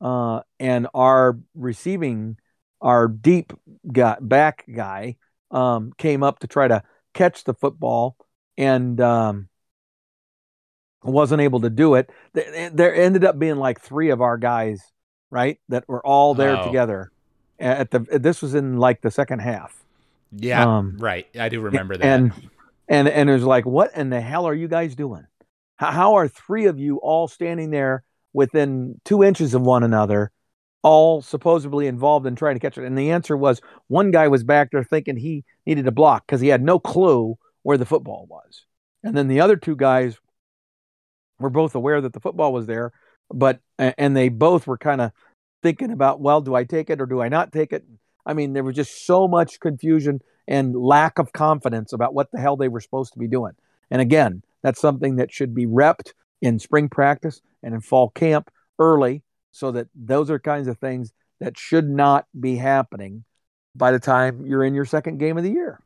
[0.00, 2.38] uh, and our receiving,
[2.80, 3.52] our deep
[3.92, 5.16] guy, back guy,
[5.50, 6.82] um, came up to try to
[7.14, 8.16] catch the football
[8.58, 9.48] and um,
[11.02, 12.10] wasn't able to do it.
[12.34, 14.82] There ended up being like three of our guys,
[15.30, 16.66] right, that were all there oh.
[16.66, 17.10] together.
[17.60, 19.74] At the this was in like the second half.
[20.32, 21.26] Yeah, um, right.
[21.38, 22.04] I do remember that.
[22.04, 22.32] And
[22.88, 25.26] and and it was like, what in the hell are you guys doing?
[25.76, 30.30] How, how are three of you all standing there within two inches of one another?
[30.84, 32.84] all supposedly involved in trying to catch it?
[32.84, 36.40] And the answer was one guy was back there thinking he needed a block because
[36.40, 37.36] he had no clue
[37.68, 38.64] where the football was.
[39.04, 40.16] And then the other two guys
[41.38, 42.92] were both aware that the football was there,
[43.28, 45.12] but and they both were kind of
[45.62, 47.84] thinking about, well, do I take it or do I not take it?
[48.24, 52.40] I mean, there was just so much confusion and lack of confidence about what the
[52.40, 53.52] hell they were supposed to be doing.
[53.90, 58.50] And again, that's something that should be repped in spring practice and in fall camp
[58.78, 63.24] early so that those are kinds of things that should not be happening
[63.76, 65.82] by the time you're in your second game of the year.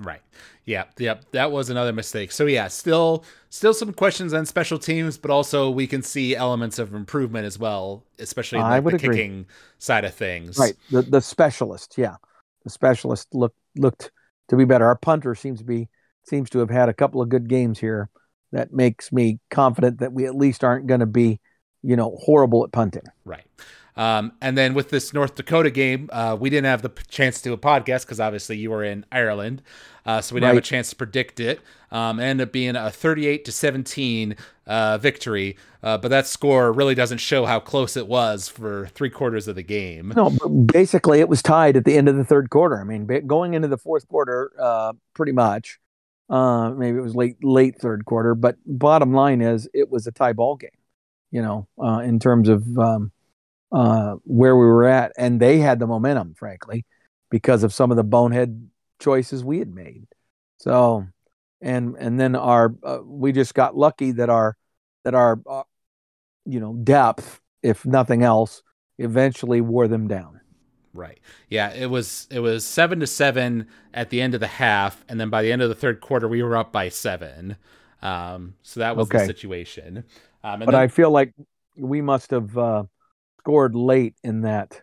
[0.00, 0.22] Right.
[0.64, 0.84] Yeah.
[0.98, 1.32] Yep.
[1.32, 2.32] That was another mistake.
[2.32, 6.78] So yeah, still still some questions on special teams, but also we can see elements
[6.78, 9.16] of improvement as well, especially in like the agree.
[9.16, 9.46] kicking
[9.78, 10.58] side of things.
[10.58, 10.74] Right.
[10.90, 12.16] The the specialist, yeah.
[12.64, 14.10] The specialist looked looked
[14.48, 14.86] to be better.
[14.86, 15.88] Our punter seems to be
[16.24, 18.08] seems to have had a couple of good games here
[18.52, 21.40] that makes me confident that we at least aren't going to be,
[21.82, 23.04] you know, horrible at punting.
[23.24, 23.44] Right.
[23.96, 27.50] Um, and then with this North Dakota game, uh, we didn't have the chance to
[27.50, 29.62] do a podcast because obviously you were in Ireland,
[30.06, 30.54] uh, so we didn't right.
[30.54, 31.60] have a chance to predict it.
[31.90, 36.72] Um, it ended up being a 38 to 17 uh, victory, uh, but that score
[36.72, 40.12] really doesn't show how close it was for three quarters of the game.
[40.16, 40.30] No,
[40.66, 42.80] basically it was tied at the end of the third quarter.
[42.80, 45.78] I mean, going into the fourth quarter, uh, pretty much.
[46.28, 50.12] Uh, maybe it was late late third quarter, but bottom line is it was a
[50.12, 50.70] tie ball game.
[51.32, 53.10] You know, in terms of um,
[53.72, 56.84] uh, where we were at, and they had the momentum, frankly,
[57.30, 60.06] because of some of the bonehead choices we had made.
[60.58, 61.06] So,
[61.60, 64.56] and and then our uh, we just got lucky that our
[65.04, 65.62] that our uh,
[66.44, 68.62] you know depth, if nothing else,
[68.98, 70.40] eventually wore them down.
[70.92, 71.20] Right.
[71.48, 71.72] Yeah.
[71.72, 75.30] It was it was seven to seven at the end of the half, and then
[75.30, 77.56] by the end of the third quarter, we were up by seven.
[78.02, 79.18] Um, so that was okay.
[79.18, 80.04] the situation.
[80.42, 81.32] Um, but then, I feel like
[81.76, 82.84] we must have uh,
[83.40, 84.80] scored late in that.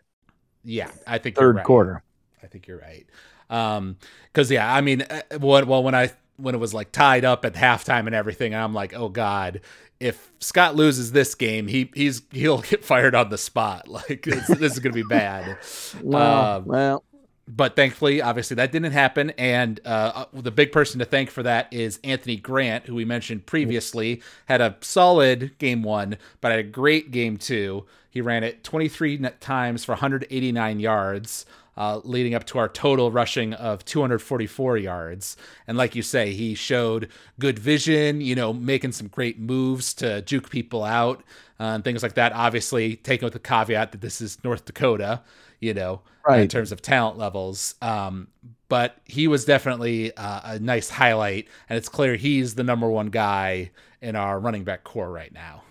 [0.64, 1.66] Yeah, I think third right.
[1.66, 2.04] quarter.
[2.44, 3.06] I think you're right.
[3.50, 3.98] Um,
[4.32, 7.54] because yeah, I mean, uh, well, when I when it was like tied up at
[7.54, 9.62] halftime and everything, I'm like, oh god,
[10.00, 13.88] if Scott loses this game, he he's he'll get fired on the spot.
[13.88, 15.58] Like this is gonna be bad.
[16.02, 17.04] well, um, well,
[17.48, 19.30] but thankfully, obviously, that didn't happen.
[19.32, 23.06] And uh, uh, the big person to thank for that is Anthony Grant, who we
[23.06, 27.86] mentioned previously, had a solid game one, but had a great game two.
[28.10, 31.46] He ran it 23 times for 189 yards.
[31.78, 35.38] Uh, leading up to our total rushing of 244 yards.
[35.68, 37.08] And like you say, he showed
[37.38, 41.24] good vision, you know, making some great moves to juke people out
[41.60, 42.34] uh, and things like that.
[42.34, 45.22] Obviously, taking with the caveat that this is North Dakota,
[45.60, 46.42] you know, right.
[46.42, 47.76] in terms of talent levels.
[47.82, 48.28] Um,
[48.70, 53.10] but he was definitely uh, a nice highlight, and it's clear he's the number one
[53.10, 55.64] guy in our running back corps right now.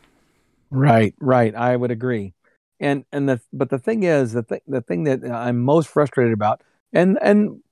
[0.71, 1.55] Right, right.
[1.55, 2.35] I would agree.
[2.81, 6.35] And and the but the thing is the thing the thing that I'm most frustrated
[6.35, 7.63] about, and and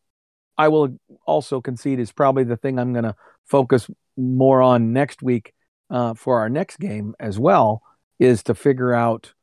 [0.57, 5.23] I will also concede is probably the thing I'm going to focus more on next
[5.23, 5.53] week
[5.91, 7.83] uh, for our next game as well,
[8.19, 9.35] is to figure out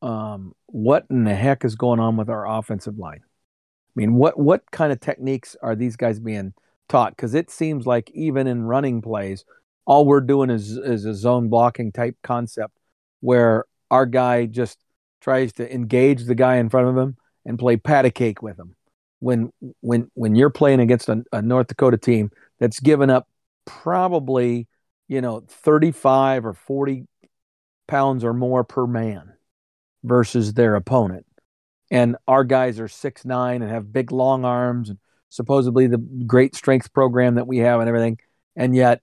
[0.00, 3.20] um, what in the heck is going on with our offensive line?
[3.22, 6.54] I mean, what what kind of techniques are these guys being
[6.88, 7.14] taught?
[7.14, 9.44] Because it seems like even in running plays,
[9.84, 12.72] all we're doing is is a zone blocking type concept
[13.20, 14.78] where our guy just
[15.20, 18.74] tries to engage the guy in front of him and play patty cake with him.
[19.20, 23.28] When when when you're playing against a, a North Dakota team that's given up
[23.66, 24.66] probably
[25.06, 27.06] you know 35 or 40
[27.86, 29.31] pounds or more per man
[30.02, 31.26] versus their opponent.
[31.90, 36.54] And our guys are six nine and have big long arms and supposedly the great
[36.54, 38.18] strength program that we have and everything.
[38.56, 39.02] And yet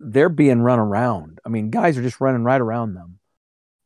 [0.00, 1.40] they're being run around.
[1.44, 3.18] I mean, guys are just running right around them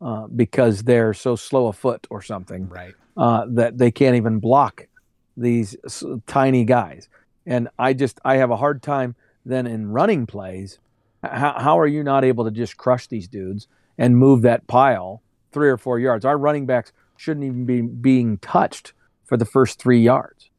[0.00, 2.68] uh, because they're so slow of foot or something.
[2.68, 2.94] Right.
[3.16, 4.86] Uh, that they can't even block
[5.36, 5.76] these
[6.26, 7.08] tiny guys.
[7.46, 10.78] And I just I have a hard time then in running plays.
[11.22, 15.22] How, how are you not able to just crush these dudes and move that pile
[15.52, 16.24] three or four yards.
[16.24, 18.92] Our running backs shouldn't even be being touched
[19.24, 20.50] for the first three yards.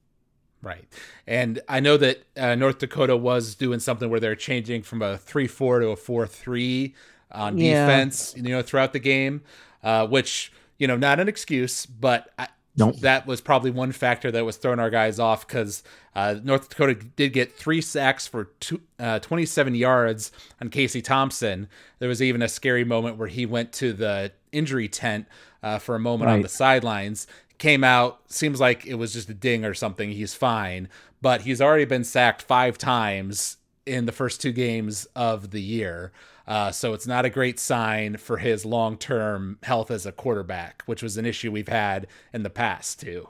[0.62, 0.86] Right.
[1.27, 5.17] And I know that uh, North Dakota was doing something where they're changing from a
[5.17, 6.95] 3 4 to a 4 3
[7.32, 7.86] on yeah.
[7.86, 9.41] defense, you know, throughout the game,
[9.84, 13.01] uh, which, you know, not an excuse, but I, Nope.
[13.01, 15.84] That was probably one factor that was throwing our guys off because
[16.15, 21.68] uh, North Dakota did get three sacks for two, uh, 27 yards on Casey Thompson.
[21.99, 25.28] There was even a scary moment where he went to the injury tent
[25.62, 26.36] uh, for a moment right.
[26.36, 27.28] on the sidelines.
[27.58, 30.12] Came out, seems like it was just a ding or something.
[30.12, 30.89] He's fine,
[31.22, 36.12] but he's already been sacked five times in the first two games of the year.
[36.45, 40.84] Uh, so it's not a great sign for his long term health as a quarterback,
[40.86, 43.28] which was an issue we've had in the past too.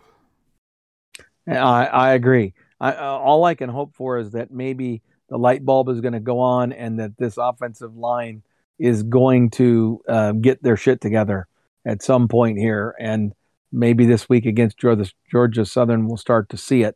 [1.47, 2.53] I, I agree.
[2.79, 6.13] I, uh, all I can hope for is that maybe the light bulb is going
[6.13, 8.41] to go on and that this offensive line
[8.79, 11.47] is going to uh, get their shit together
[11.85, 13.33] at some point here, and
[13.71, 16.95] maybe this week against Georgia, Southern, we'll start to see it,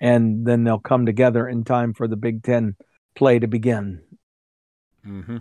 [0.00, 2.76] and then they'll come together in time for the Big Ten
[3.14, 4.02] play to begin.
[5.06, 5.38] Mm-hmm.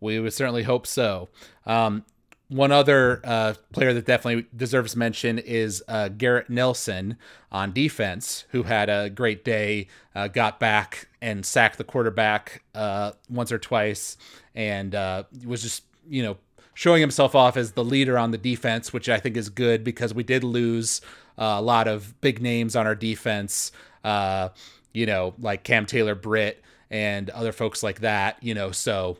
[0.00, 1.28] We would certainly hope so.
[1.64, 2.04] Um,
[2.48, 7.16] one other uh, player that definitely deserves mention is uh, Garrett Nelson
[7.50, 13.12] on defense, who had a great day, uh, got back and sacked the quarterback uh,
[13.28, 14.16] once or twice,
[14.54, 16.36] and uh, was just you know
[16.74, 20.14] showing himself off as the leader on the defense, which I think is good because
[20.14, 21.00] we did lose
[21.38, 23.72] uh, a lot of big names on our defense,
[24.04, 29.18] you know, like Cam Taylor Britt and other folks like that, you know, so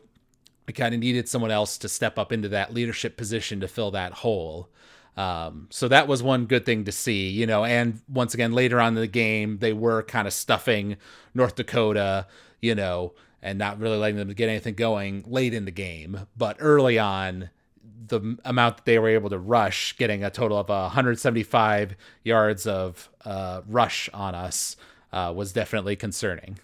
[0.67, 3.91] we kind of needed someone else to step up into that leadership position to fill
[3.91, 4.69] that hole.
[5.15, 7.63] Um, so that was one good thing to see, you know.
[7.63, 10.97] And once again, later on in the game, they were kind of stuffing
[11.33, 12.27] North Dakota,
[12.61, 16.27] you know, and not really letting them get anything going late in the game.
[16.35, 17.49] But early on,
[18.07, 23.09] the amount that they were able to rush, getting a total of 175 yards of
[23.25, 24.75] uh, rush on us,
[25.11, 26.59] uh, was definitely concerning.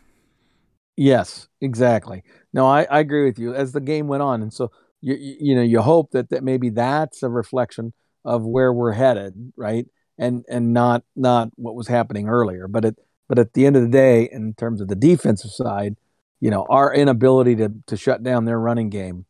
[0.96, 2.24] Yes, exactly.
[2.54, 3.54] No, I, I agree with you.
[3.54, 6.70] As the game went on, and so you you know you hope that that maybe
[6.70, 7.94] that's a reflection
[8.26, 9.88] of where we're headed, right?
[10.18, 12.68] And and not not what was happening earlier.
[12.68, 12.96] But it
[13.28, 15.96] but at the end of the day, in terms of the defensive side,
[16.40, 19.26] you know, our inability to to shut down their running game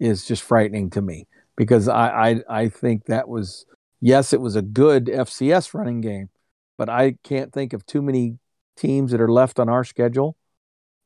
[0.00, 2.08] is just frightening to me because I
[2.48, 3.66] I, I think that was
[4.00, 6.30] yes, it was a good FCS running game,
[6.78, 8.38] but I can't think of too many
[8.76, 10.36] teams that are left on our schedule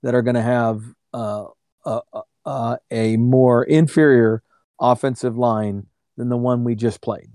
[0.02, 0.82] that are going to have
[1.12, 1.46] uh,
[1.84, 2.00] uh,
[2.44, 4.42] uh, a more inferior
[4.80, 5.86] offensive line
[6.16, 7.30] than the one we just played.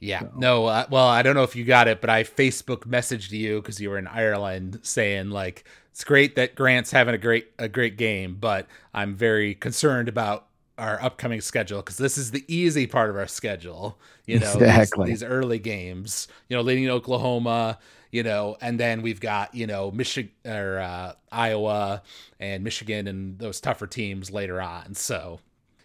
[0.00, 0.20] Yeah.
[0.20, 0.32] So.
[0.36, 0.66] No.
[0.66, 3.80] Uh, well, I don't know if you got it, but I Facebook messaged you because
[3.80, 7.96] you were in Ireland, saying like it's great that Grant's having a great a great
[7.96, 10.48] game, but I'm very concerned about
[10.78, 13.98] our upcoming schedule because this is the easy part of our schedule.
[14.26, 15.10] You know, exactly.
[15.10, 16.26] these, these early games.
[16.48, 17.78] You know, leading Oklahoma
[18.12, 22.02] you know, and then we've got, you know, Michigan or uh, Iowa
[22.38, 24.94] and Michigan and those tougher teams later on.
[24.94, 25.40] So,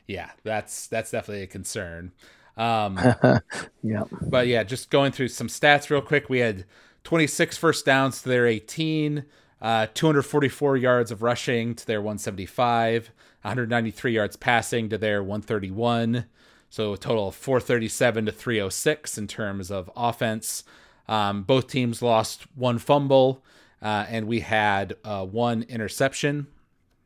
[0.07, 2.11] yeah, that's that's definitely a concern.
[2.57, 2.97] Um,
[3.83, 4.03] yeah.
[4.21, 6.29] But yeah, just going through some stats real quick.
[6.29, 6.65] We had
[7.05, 9.23] 26 first downs to their 18,
[9.61, 13.11] uh, 244 yards of rushing to their 175,
[13.41, 16.25] 193 yards passing to their 131.
[16.69, 20.65] So a total of 437 to 306 in terms of offense.
[21.07, 23.43] Um, both teams lost one fumble,
[23.81, 26.47] uh, and we had uh, one interception,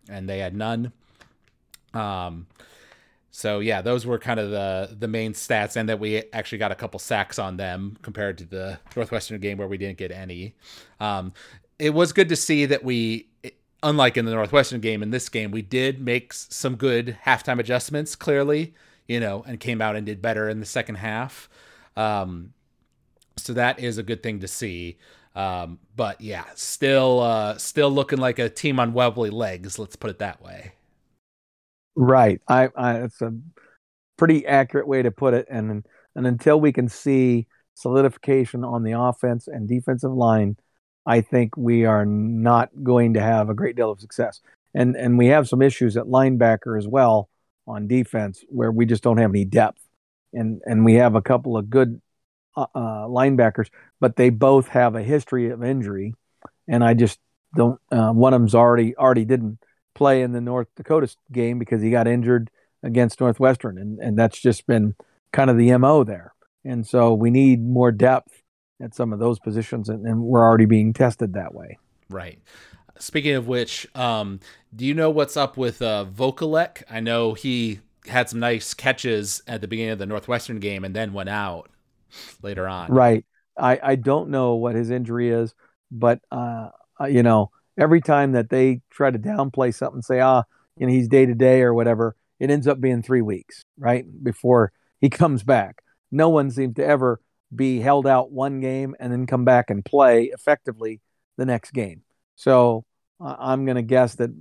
[0.10, 0.92] and they had none.
[1.94, 2.48] Um,
[3.32, 6.72] so yeah, those were kind of the the main stats, and that we actually got
[6.72, 10.56] a couple sacks on them compared to the Northwestern game where we didn't get any.
[11.00, 11.34] Um,
[11.80, 13.30] it was good to see that we,
[13.82, 18.16] unlike in the Northwestern game, in this game we did make some good halftime adjustments.
[18.16, 18.74] Clearly,
[19.08, 21.50] you know, and came out and did better in the second half.
[21.96, 22.54] Um,
[23.38, 24.98] so that is a good thing to see.
[25.36, 29.80] Um, but yeah, still uh, still looking like a team on wobbly legs.
[29.80, 30.74] Let's put it that way.
[31.96, 32.42] Right.
[32.48, 33.34] I, I it's a
[34.18, 35.48] pretty accurate way to put it.
[35.50, 40.58] And and until we can see solidification on the offense and defensive line,
[41.06, 44.42] I think we are not going to have a great deal of success.
[44.74, 47.30] And and we have some issues at linebacker as well
[47.68, 49.82] on defense where we just don't have any depth.
[50.34, 52.02] And and we have a couple of good
[52.56, 56.14] uh, uh, linebackers, but they both have a history of injury,
[56.68, 57.20] and I just
[57.56, 57.80] don't.
[57.92, 59.60] Uh, one of them's already already didn't
[59.94, 62.50] play in the North Dakota game because he got injured
[62.84, 64.96] against Northwestern, and and that's just been
[65.32, 66.34] kind of the mo there.
[66.64, 68.42] And so we need more depth
[68.82, 71.78] at some of those positions, and, and we're already being tested that way.
[72.10, 72.40] Right.
[73.00, 74.40] Speaking of which, um,
[74.76, 76.84] do you know what's up with uh, Vokolek?
[76.90, 80.96] I know he had some nice catches at the beginning of the Northwestern game and
[80.96, 81.70] then went out
[82.42, 82.92] later on.
[82.92, 83.26] Right.
[83.58, 85.54] I, I don't know what his injury is,
[85.92, 90.44] but uh, uh, you know, every time that they try to downplay something, say, ah,
[90.78, 94.06] you know, he's day to day or whatever, it ends up being three weeks, right?
[94.24, 95.82] Before he comes back.
[96.12, 97.20] No one seems to ever
[97.54, 101.02] be held out one game and then come back and play effectively
[101.38, 102.02] the next game.
[102.36, 102.86] So
[103.20, 104.32] uh, I'm going to guess that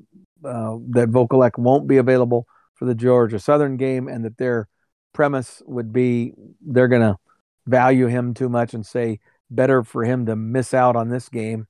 [0.45, 4.69] uh, that Vokolek won't be available for the Georgia Southern game, and that their
[5.13, 6.33] premise would be
[6.67, 7.17] they're going to
[7.71, 11.67] value him too much and say better for him to miss out on this game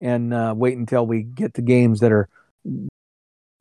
[0.00, 2.28] and uh, wait until we get to games that are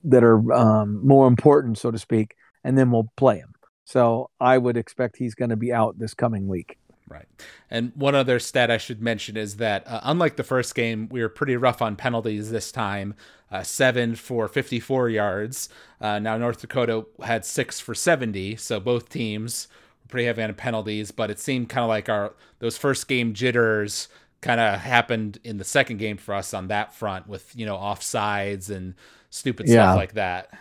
[0.04, 3.54] that are um, more important, so to speak, and then we'll play him.
[3.86, 6.78] So I would expect he's going to be out this coming week.
[7.08, 7.28] Right.
[7.70, 11.22] And one other stat I should mention is that uh, unlike the first game, we
[11.22, 13.14] were pretty rough on penalties this time.
[13.52, 15.70] Uh, seven for 54 yards.
[16.02, 19.68] Uh, now North Dakota had six for 70, so both teams
[20.14, 21.10] pretty heavy on penalties.
[21.10, 24.08] But it seemed kind of like our those first game jitters
[24.42, 27.76] kind of happened in the second game for us on that front with you know
[27.76, 28.94] offsides and
[29.32, 29.74] stupid yeah.
[29.74, 30.52] stuff like that.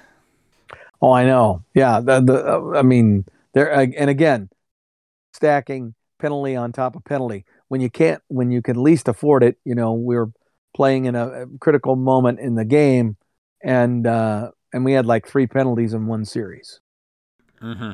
[1.02, 1.62] Oh, I know.
[1.74, 4.48] Yeah, the, the uh, I mean, there and again,
[5.34, 9.58] stacking penalty on top of penalty when you can't when you can least afford it.
[9.66, 10.32] You know, we are
[10.74, 13.18] playing in a, a critical moment in the game,
[13.62, 16.80] and uh, and we had like three penalties in one series.
[17.60, 17.92] Mm-hmm.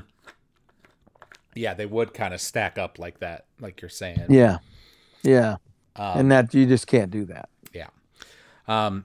[1.58, 4.26] Yeah, they would kind of stack up like that, like you're saying.
[4.28, 4.58] Yeah,
[5.22, 5.56] yeah,
[5.96, 7.48] um, and that you just can't do that.
[7.72, 7.88] Yeah.
[8.66, 9.04] Um,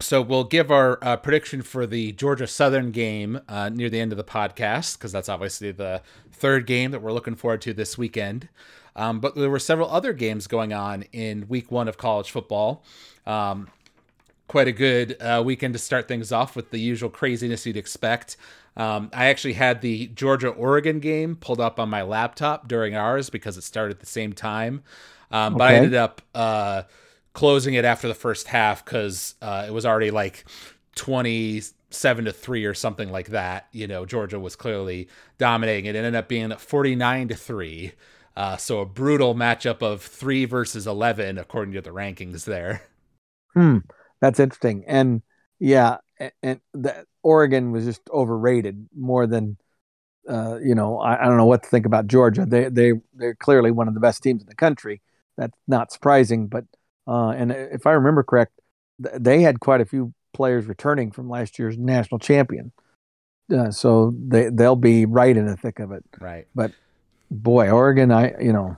[0.00, 4.12] so we'll give our uh, prediction for the Georgia Southern game uh, near the end
[4.12, 6.02] of the podcast because that's obviously the
[6.32, 8.48] third game that we're looking forward to this weekend.
[8.94, 12.84] Um, but there were several other games going on in week one of college football.
[13.26, 13.68] Um,
[14.48, 18.36] quite a good uh, weekend to start things off with the usual craziness you'd expect.
[18.76, 23.30] Um, I actually had the Georgia Oregon game pulled up on my laptop during ours
[23.30, 24.82] because it started at the same time.
[25.30, 25.58] Um, okay.
[25.58, 26.82] But I ended up uh,
[27.32, 30.44] closing it after the first half because uh, it was already like
[30.96, 33.68] 27 to 3 or something like that.
[33.72, 35.08] You know, Georgia was clearly
[35.38, 35.86] dominating.
[35.86, 37.92] It ended up being 49 to 3.
[38.36, 42.82] Uh, so a brutal matchup of 3 versus 11, according to the rankings there.
[43.54, 43.78] Hmm.
[44.20, 44.84] That's interesting.
[44.86, 45.22] And
[45.58, 49.56] yeah, and, and the, Oregon was just overrated more than.
[50.28, 52.44] Uh, you know, I, I, don't know what to think about Georgia.
[52.44, 55.00] They they they're clearly one of the best teams in the country.
[55.36, 56.64] That's not surprising, but
[57.06, 58.58] uh, and if I remember correct,
[58.98, 62.72] they had quite a few players returning from last year's national champion.
[63.54, 66.04] Uh, so they they'll be right in the thick of it.
[66.20, 66.48] Right.
[66.56, 66.72] But
[67.30, 68.76] boy, Oregon, I you know,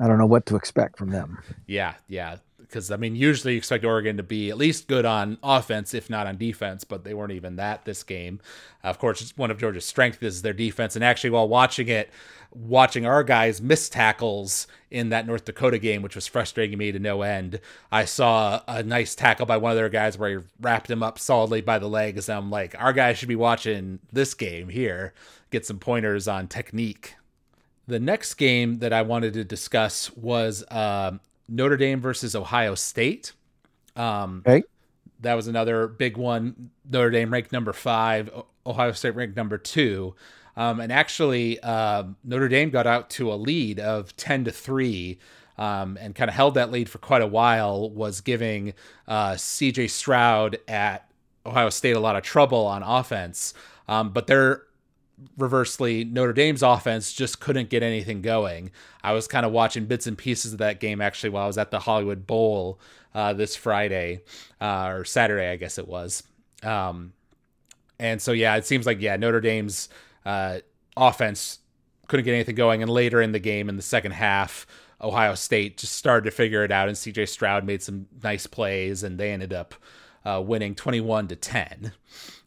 [0.00, 1.42] I don't know what to expect from them.
[1.66, 5.38] Yeah, yeah because I mean, usually you expect Oregon to be at least good on
[5.42, 8.40] offense, if not on defense, but they weren't even that this game.
[8.82, 12.10] Uh, of course, one of Georgia's strengths is their defense, and actually, while watching it,
[12.54, 16.98] watching our guys miss tackles in that North Dakota game, which was frustrating me to
[16.98, 17.60] no end,
[17.90, 21.18] I saw a nice tackle by one of their guys where he wrapped him up
[21.18, 22.28] solidly by the legs.
[22.28, 25.12] I'm like, our guys should be watching this game here,
[25.50, 27.16] get some pointers on technique.
[27.86, 33.32] The next game that I wanted to discuss was um, Notre Dame versus Ohio State.
[33.96, 34.64] Um, okay.
[35.20, 36.70] That was another big one.
[36.90, 38.30] Notre Dame ranked number five,
[38.66, 40.14] Ohio State ranked number two.
[40.56, 45.18] Um, and actually, uh, Notre Dame got out to a lead of 10 to 3
[45.58, 48.74] um, and kind of held that lead for quite a while, was giving
[49.08, 51.08] uh, CJ Stroud at
[51.46, 53.54] Ohio State a lot of trouble on offense.
[53.88, 54.62] Um, but they're
[55.36, 58.70] reversely, Notre Dame's offense just couldn't get anything going.
[59.02, 61.58] I was kind of watching bits and pieces of that game actually while I was
[61.58, 62.80] at the Hollywood Bowl
[63.14, 64.22] uh, this Friday
[64.60, 66.22] uh, or Saturday, I guess it was.
[66.62, 67.12] Um,
[67.98, 69.88] and so, yeah, it seems like, yeah, Notre Dame's
[70.24, 70.58] uh,
[70.96, 71.60] offense
[72.08, 72.82] couldn't get anything going.
[72.82, 74.66] And later in the game, in the second half,
[75.00, 79.02] Ohio State just started to figure it out, and CJ Stroud made some nice plays,
[79.02, 79.74] and they ended up
[80.24, 81.92] uh, winning 21 to 10.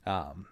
[0.05, 0.47] Um,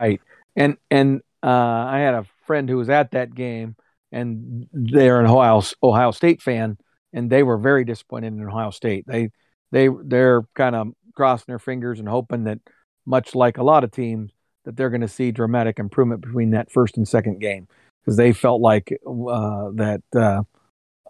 [0.00, 0.20] right.
[0.56, 3.76] And, and, uh, I had a friend who was at that game,
[4.10, 6.76] and they're an Ohio Ohio State fan,
[7.12, 9.04] and they were very disappointed in Ohio State.
[9.06, 9.30] They
[9.70, 12.58] they they're kind of crossing their fingers and hoping that,
[13.06, 14.32] much like a lot of teams,
[14.64, 17.68] that they're going to see dramatic improvement between that first and second game
[18.02, 20.42] because they felt like uh, that uh,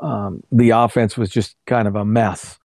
[0.00, 2.58] um, the offense was just kind of a mess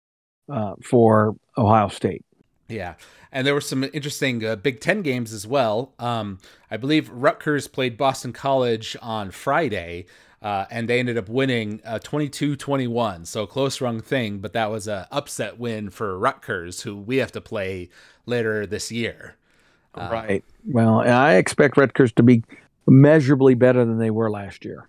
[0.51, 2.25] uh, for Ohio State.
[2.67, 2.95] Yeah,
[3.31, 5.93] and there were some interesting uh, Big Ten games as well.
[5.99, 10.05] Um, I believe Rutgers played Boston College on Friday,
[10.41, 13.25] uh, and they ended up winning uh, 22 21.
[13.25, 17.17] So a close run thing, but that was an upset win for Rutgers, who we
[17.17, 17.89] have to play
[18.25, 19.37] later this year.
[19.93, 20.43] Uh, right.
[20.65, 22.43] Well, I expect Rutgers to be
[22.87, 24.87] measurably better than they were last year.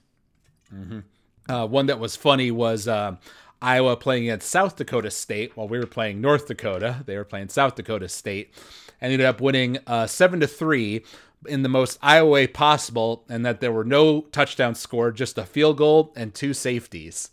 [0.75, 1.01] Mm-hmm.
[1.49, 3.17] Uh, one that was funny was uh,
[3.63, 7.03] Iowa playing against South Dakota State while we were playing North Dakota.
[7.07, 8.53] They were playing South Dakota State.
[9.01, 11.05] And ended up winning uh, seven to three
[11.47, 15.45] in the most Iowa way possible, and that there were no touchdowns scored, just a
[15.45, 17.31] field goal and two safeties.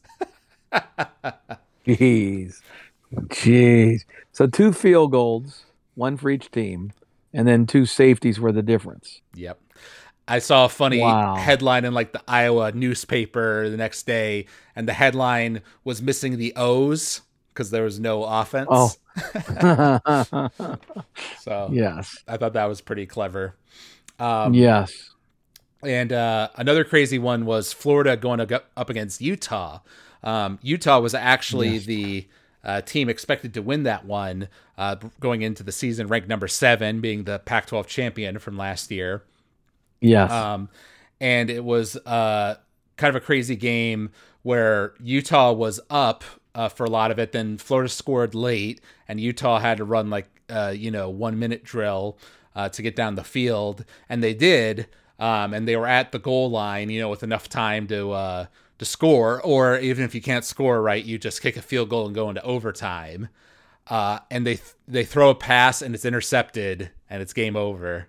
[1.86, 2.62] Jeez,
[3.14, 4.06] jeez.
[4.32, 5.66] So two field goals,
[5.96, 6.92] one for each team,
[7.34, 9.22] and then two safeties were the difference.
[9.34, 9.60] Yep.
[10.30, 11.36] I saw a funny wow.
[11.36, 16.54] headline in like the Iowa newspaper the next day, and the headline was missing the
[16.56, 18.70] O's because there was no offense.
[18.72, 18.92] Oh.
[21.40, 23.56] so yes, I thought that was pretty clever.
[24.20, 25.14] Um, yes.
[25.82, 29.80] And uh, another crazy one was Florida going up against Utah.
[30.24, 31.86] Um, Utah was actually yes.
[31.86, 32.28] the
[32.64, 37.00] uh, team expected to win that one uh, going into the season, ranked number seven,
[37.00, 39.24] being the Pac 12 champion from last year.
[40.02, 40.32] Yes.
[40.32, 40.70] Um,
[41.20, 42.56] and it was uh,
[42.98, 44.12] kind of a crazy game
[44.44, 46.24] where Utah was up
[46.56, 47.32] uh, for a lot of it.
[47.32, 51.64] Then Florida scored late, and Utah had to run like, uh, you know, one minute
[51.64, 52.18] drill
[52.56, 53.86] uh, to get down the field.
[54.08, 54.88] And they did.
[55.20, 58.46] Um, and they were at the goal line, you know, with enough time to uh,
[58.78, 62.06] to score, or even if you can't score right, you just kick a field goal
[62.06, 63.28] and go into overtime.
[63.88, 68.08] Uh, and they th- they throw a pass and it's intercepted and it's game over.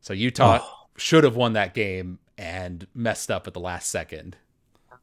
[0.00, 0.79] So Utah oh.
[1.00, 4.36] Should have won that game and messed up at the last second.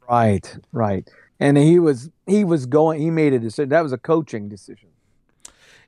[0.09, 1.09] Right, right.
[1.39, 3.01] And he was he was going.
[3.01, 3.69] He made a decision.
[3.69, 4.89] That was a coaching decision.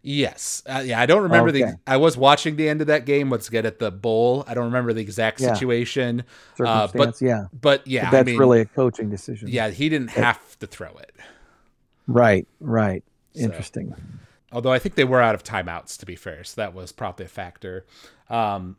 [0.02, 0.64] Yes.
[0.66, 1.64] Uh, yeah, I don't remember okay.
[1.64, 1.80] the.
[1.86, 3.30] I was watching the end of that game.
[3.30, 4.46] Let's get at the bowl.
[4.48, 5.54] I don't remember the exact yeah.
[5.54, 6.24] situation.
[6.60, 9.50] Uh, but yeah, but yeah, but that's I mean, really a coaching decision.
[9.50, 11.14] Yeah, he didn't have to throw it.
[12.08, 12.48] Right.
[12.60, 13.04] Right.
[13.36, 13.94] Interesting.
[14.52, 17.26] Although I think they were out of timeouts, to be fair, so that was probably
[17.26, 17.86] a factor.
[18.30, 18.78] Um,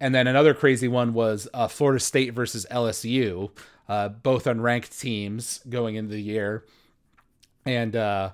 [0.00, 3.50] and then another crazy one was uh, Florida State versus LSU,
[3.88, 6.64] uh, both unranked teams going into the year,
[7.66, 8.30] and uh,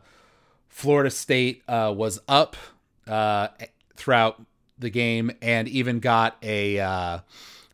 [0.68, 2.56] Florida State uh, was up
[3.06, 3.48] uh,
[3.96, 4.42] throughout
[4.78, 7.18] the game and even got a uh,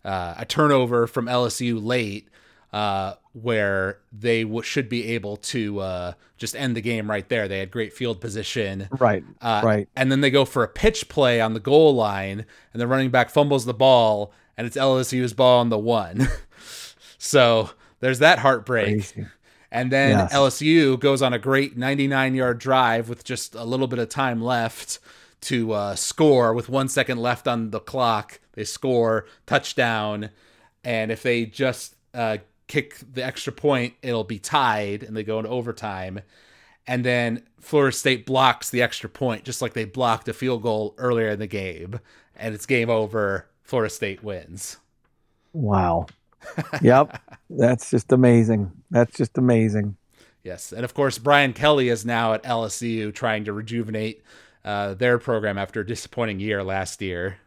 [0.04, 2.28] a turnover from LSU late,
[2.72, 7.48] uh, where they w- should be able to uh, just end the game right there.
[7.48, 11.40] They had great field position, right, right, and then they go for a pitch play
[11.40, 15.60] on the goal line, and the running back fumbles the ball, and it's LSU's ball
[15.60, 16.28] on the one.
[17.18, 17.70] so
[18.00, 18.86] there's that heartbreak.
[18.86, 19.26] Crazy.
[19.70, 20.34] And then yes.
[20.34, 24.42] LSU goes on a great 99 yard drive with just a little bit of time
[24.42, 24.98] left
[25.42, 28.38] to uh, score with one second left on the clock.
[28.52, 30.28] They score, touchdown.
[30.84, 32.38] And if they just uh,
[32.72, 36.20] kick the extra point, it'll be tied and they go into overtime.
[36.86, 40.94] And then Florida State blocks the extra point, just like they blocked a field goal
[40.96, 42.00] earlier in the game.
[42.34, 43.46] And it's game over.
[43.62, 44.78] Florida State wins.
[45.52, 46.06] Wow
[46.82, 47.20] yep.
[47.50, 48.72] That's just amazing.
[48.90, 49.96] That's just amazing.
[50.42, 50.72] Yes.
[50.72, 54.22] And of course, Brian Kelly is now at LSU trying to rejuvenate
[54.64, 57.38] uh, their program after a disappointing year last year.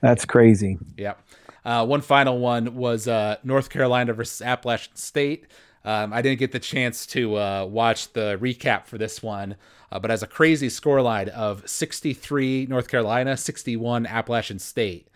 [0.00, 0.78] That's crazy.
[0.96, 1.20] Yep.
[1.66, 5.48] Uh, one final one was uh, North Carolina versus Appalachian State.
[5.84, 9.56] Um, I didn't get the chance to uh, watch the recap for this one,
[9.90, 15.08] uh, but as a crazy scoreline of 63 North Carolina, 61 Appalachian State.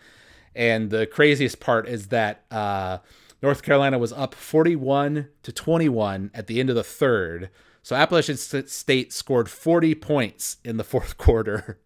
[0.53, 2.97] And the craziest part is that uh,
[3.41, 7.49] North Carolina was up 41 to 21 at the end of the third.
[7.81, 11.79] So Appalachian State scored 40 points in the fourth quarter.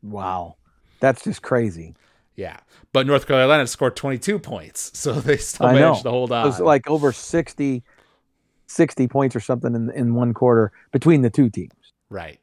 [0.00, 0.58] wow.
[1.00, 1.96] That's just crazy.
[2.36, 2.58] Yeah.
[2.92, 4.90] But North Carolina scored 22 points.
[5.02, 6.10] So they still I managed know.
[6.10, 6.44] to hold on.
[6.44, 7.82] It was like over 60,
[8.66, 11.72] 60 points or something in, in one quarter between the two teams.
[12.08, 12.38] Right.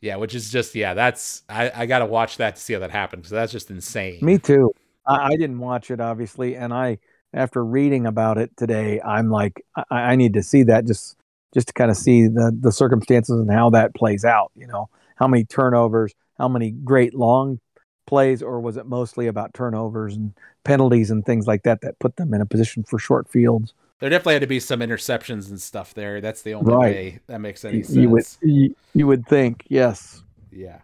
[0.00, 2.80] Yeah, which is just yeah, that's I, I got to watch that to see how
[2.80, 3.28] that happens.
[3.28, 4.18] So that's just insane.
[4.20, 4.72] Me too.
[5.06, 6.98] I, I, didn't watch it obviously, and I
[7.32, 11.16] after reading about it today, I'm like I, I need to see that just
[11.54, 14.50] just to kind of see the the circumstances and how that plays out.
[14.56, 17.60] You know, how many turnovers, how many great long
[18.06, 20.32] plays, or was it mostly about turnovers and
[20.64, 23.74] penalties and things like that that put them in a position for short fields?
[24.02, 26.20] there definitely had to be some interceptions and stuff there.
[26.20, 26.92] That's the only right.
[26.92, 27.96] way that makes any sense.
[27.96, 30.24] You would, you, you would think, yes.
[30.50, 30.80] Yeah.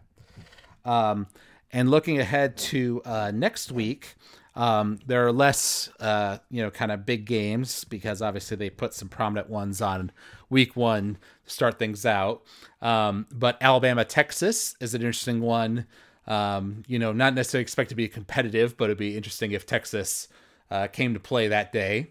[0.84, 1.26] Um,
[1.72, 4.14] and looking ahead to uh, next week,
[4.54, 8.94] um, there are less, uh, you know, kind of big games because obviously they put
[8.94, 10.12] some prominent ones on
[10.48, 12.44] week one to start things out.
[12.80, 15.86] Um, but Alabama, Texas is an interesting one.
[16.28, 20.28] Um, you know, not necessarily expect to be competitive, but it'd be interesting if Texas
[20.70, 22.08] uh, came to play that day.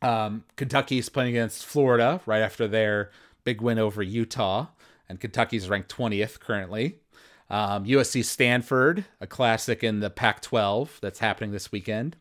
[0.00, 3.10] Um, is playing against Florida right after their
[3.44, 4.68] big win over Utah,
[5.08, 7.00] and Kentucky's ranked 20th currently.
[7.50, 12.16] Um, USC Stanford, a classic in the Pac-12 that's happening this weekend.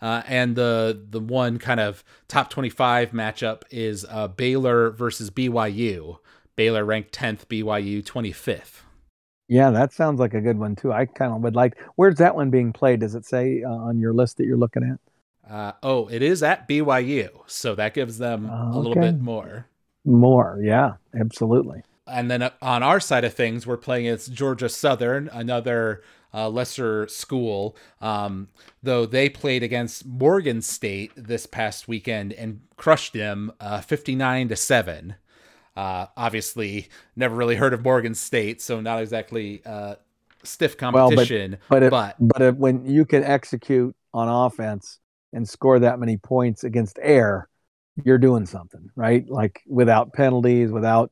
[0.00, 6.18] Uh, and the the one kind of top 25 matchup is uh, Baylor versus BYU.
[6.56, 8.80] Baylor ranked 10th, BYU 25th.
[9.48, 10.92] Yeah, that sounds like a good one too.
[10.92, 11.76] I kind of would like.
[11.96, 13.00] Where's that one being played?
[13.00, 15.52] Does it say uh, on your list that you're looking at?
[15.52, 18.54] Uh, oh, it is at BYU, so that gives them okay.
[18.54, 19.66] a little bit more.
[20.04, 21.82] More, yeah, absolutely.
[22.06, 26.48] And then uh, on our side of things, we're playing against Georgia Southern, another uh,
[26.48, 27.76] lesser school.
[28.00, 28.48] Um,
[28.82, 34.56] though they played against Morgan State this past weekend and crushed them uh, 59 to
[34.56, 35.16] seven.
[35.76, 39.96] Uh, obviously, never really heard of Morgan State, so not exactly uh,
[40.44, 41.58] stiff competition.
[41.68, 45.00] Well, but but, but, but when you can execute on offense
[45.32, 47.48] and score that many points against air,
[48.04, 49.28] you're doing something, right?
[49.28, 51.10] Like without penalties, without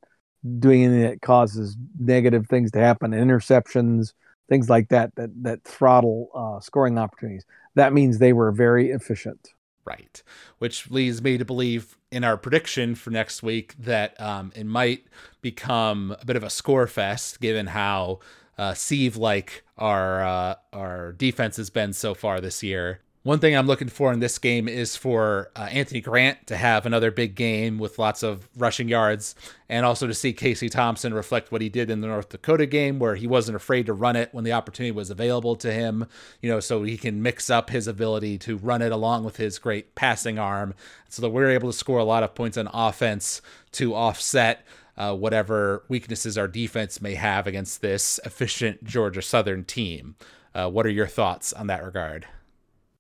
[0.59, 4.13] doing anything that causes negative things to happen, interceptions,
[4.49, 7.45] things like that, that that throttle uh, scoring opportunities.
[7.75, 9.49] That means they were very efficient.
[9.85, 10.23] Right,
[10.59, 15.07] which leads me to believe in our prediction for next week that um, it might
[15.41, 18.21] become a bit of a score fest, given how
[18.59, 23.01] uh, sieve like our uh, our defense has been so far this year.
[23.25, 26.87] One thing I'm looking for in this game is for uh, Anthony Grant to have
[26.87, 29.37] another big game with lots of rushing yards,
[29.69, 32.99] and also to see Casey Thompson reflect what he did in the North Dakota game,
[32.99, 36.09] where he wasn't afraid to run it when the opportunity was available to him.
[36.41, 39.61] You know, so he can mix up his ability to run it along with his
[39.61, 40.75] great passing arm,
[41.09, 43.41] so that we're able to score a lot of points on offense
[43.73, 44.67] to offset.
[44.97, 50.17] Uh, whatever weaknesses our defense may have against this efficient Georgia Southern team.
[50.55, 52.27] Uh, what are your thoughts on that regard?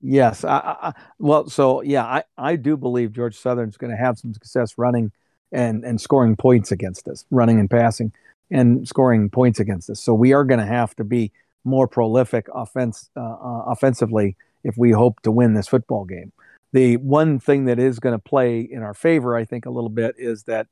[0.02, 0.44] Yes.
[0.44, 4.34] I, I, well, so yeah, I, I do believe Georgia Southern's going to have some
[4.34, 5.12] success running
[5.52, 8.12] and, and scoring points against us, running and passing
[8.50, 10.00] and scoring points against us.
[10.00, 11.32] So we are going to have to be
[11.64, 16.32] more prolific offense uh, uh, offensively if we hope to win this football game.
[16.72, 19.90] The one thing that is going to play in our favor, I think, a little
[19.90, 20.66] bit is that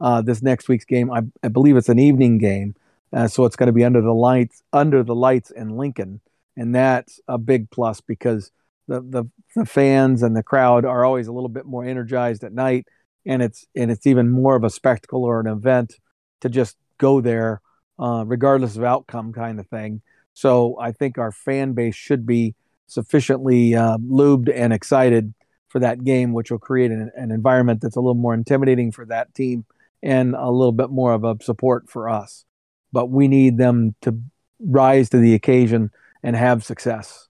[0.00, 2.74] uh, this next week's game, I, I, believe it's an evening game,
[3.14, 6.20] uh, so it's going to be under the lights under the lights in Lincoln,
[6.54, 8.50] and that's a big plus because
[8.88, 9.24] the, the
[9.54, 12.86] the fans and the crowd are always a little bit more energized at night,
[13.24, 15.94] and it's and it's even more of a spectacle or an event
[16.40, 17.60] to just go there,
[17.98, 20.02] uh, regardless of outcome, kind of thing.
[20.34, 22.54] So I think our fan base should be
[22.86, 25.34] sufficiently uh, lubed and excited
[25.68, 29.06] for that game, which will create an, an environment that's a little more intimidating for
[29.06, 29.64] that team
[30.02, 32.44] and a little bit more of a support for us.
[32.92, 34.20] But we need them to
[34.60, 35.90] rise to the occasion
[36.22, 37.28] and have success.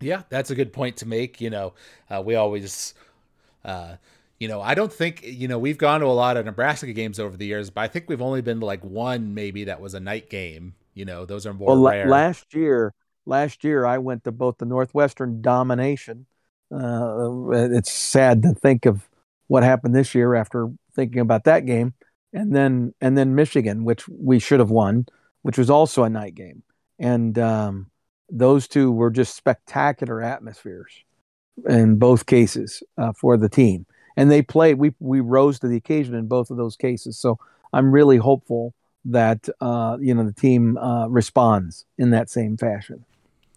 [0.00, 1.40] Yeah, that's a good point to make.
[1.40, 1.72] You know,
[2.10, 2.94] uh, we always,
[3.64, 3.96] uh,
[4.38, 7.18] you know, I don't think, you know, we've gone to a lot of Nebraska games
[7.18, 9.94] over the years, but I think we've only been to like one maybe that was
[9.94, 10.74] a night game.
[10.94, 12.08] You know, those are more well, rare.
[12.08, 12.94] Last year,
[13.24, 16.26] last year I went to both the Northwestern domination.
[16.72, 19.08] Uh, it's sad to think of
[19.46, 21.94] what happened this year after thinking about that game,
[22.32, 25.06] and then and then Michigan, which we should have won,
[25.42, 26.62] which was also a night game,
[26.98, 27.90] and um,
[28.30, 31.04] those two were just spectacular atmospheres
[31.68, 33.86] in both cases uh, for the team.
[34.16, 37.18] And they played, we, we rose to the occasion in both of those cases.
[37.18, 37.38] So
[37.72, 38.74] I'm really hopeful
[39.04, 43.04] that, uh, you know, the team uh, responds in that same fashion.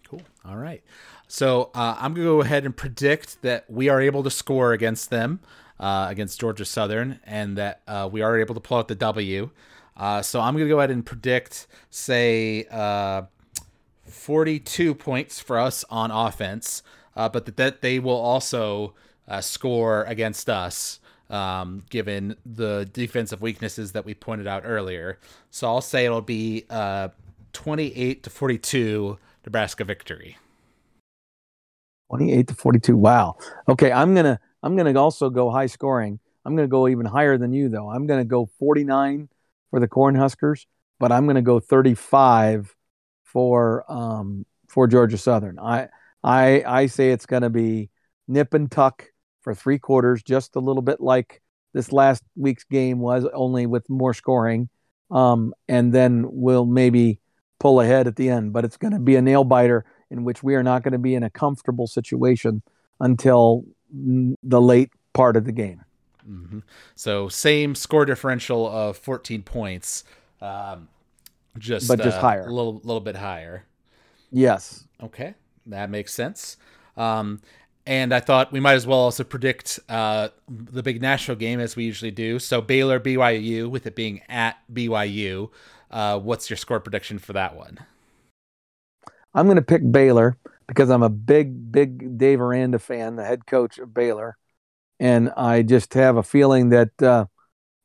[0.07, 0.22] Cool.
[0.45, 0.84] All right.
[1.28, 4.74] So uh, I'm going to go ahead and predict that we are able to score
[4.74, 5.39] against them,
[5.80, 9.49] uh, against Georgia Southern, and that uh, we are able to pull out the W.
[10.22, 12.65] so I'm going to go ahead and predict, say,
[14.10, 16.84] 42 points for us on offense,
[17.16, 18.93] uh, but that, they will also
[19.28, 20.99] uh, score against us,
[21.30, 25.20] um, given the defensive weaknesses that we pointed out earlier.
[25.51, 27.10] So I'll say it'll be uh,
[27.53, 30.38] 28 to 42 Nebraska victory.
[32.10, 32.97] 28 to 42.
[32.97, 33.38] Wow.
[33.68, 36.20] Okay, I'm to I'm to also go high scoring.
[36.43, 37.89] I'm to go even higher than you though.
[37.89, 39.30] I'm to go 49
[39.70, 40.66] for the Cornhuskers,
[40.99, 42.76] but I'm to go 35
[43.32, 45.59] for um, for Georgia Southern.
[45.59, 45.89] I
[46.23, 47.89] I I say it's going to be
[48.27, 49.05] nip and tuck
[49.41, 51.41] for three quarters, just a little bit like
[51.73, 54.69] this last week's game was, only with more scoring,
[55.11, 57.19] um, and then we'll maybe
[57.59, 58.53] pull ahead at the end.
[58.53, 60.99] But it's going to be a nail biter in which we are not going to
[60.99, 62.63] be in a comfortable situation
[62.99, 65.84] until the late part of the game.
[66.27, 66.59] Mm-hmm.
[66.95, 70.03] So same score differential of 14 points.
[70.41, 70.89] Um,
[71.57, 73.65] just but just uh, higher, a little little bit higher.
[74.31, 74.85] Yes.
[75.01, 75.33] Okay,
[75.65, 76.57] that makes sense.
[76.97, 77.41] Um,
[77.85, 81.75] and I thought we might as well also predict uh, the big national game as
[81.75, 82.37] we usually do.
[82.37, 85.49] So Baylor BYU, with it being at BYU,
[85.89, 87.79] uh, what's your score prediction for that one?
[89.33, 90.37] I'm going to pick Baylor
[90.67, 94.37] because I'm a big, big Dave Aranda fan, the head coach of Baylor,
[94.99, 97.25] and I just have a feeling that uh,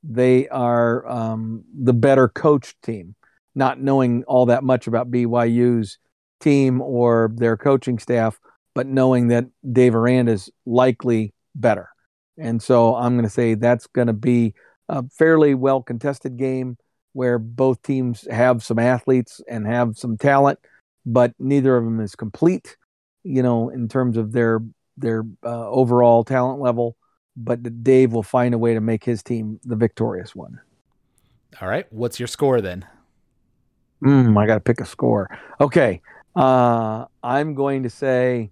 [0.02, 3.14] they are um, the better coached team
[3.54, 5.98] not knowing all that much about BYU's
[6.40, 8.38] team or their coaching staff,
[8.74, 11.88] but knowing that Dave Aranda is likely better.
[12.38, 14.54] And so I'm going to say that's going to be
[14.88, 16.76] a fairly well contested game
[17.12, 20.58] where both teams have some athletes and have some talent,
[21.06, 22.76] but neither of them is complete,
[23.22, 24.60] you know, in terms of their
[24.96, 26.96] their uh, overall talent level.
[27.36, 30.60] But Dave will find a way to make his team the victorious one.
[31.60, 31.86] All right.
[31.90, 32.84] What's your score then?
[34.04, 35.28] Mm, I got to pick a score.
[35.60, 36.02] Okay.
[36.36, 38.50] Uh, I'm going to say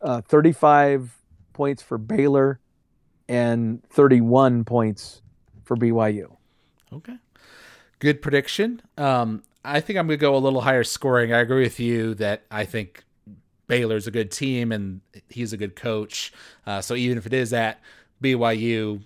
[0.00, 1.14] uh, 35
[1.52, 2.60] points for Baylor
[3.28, 5.22] and 31 points
[5.64, 6.36] for BYU.
[6.92, 7.16] Okay.
[7.98, 8.82] Good prediction.
[8.96, 11.32] Um, I think I'm going to go a little higher scoring.
[11.32, 13.02] I agree with you that I think
[13.66, 16.32] Baylor's a good team and he's a good coach.
[16.66, 17.80] Uh, so even if it is at
[18.22, 19.02] BYU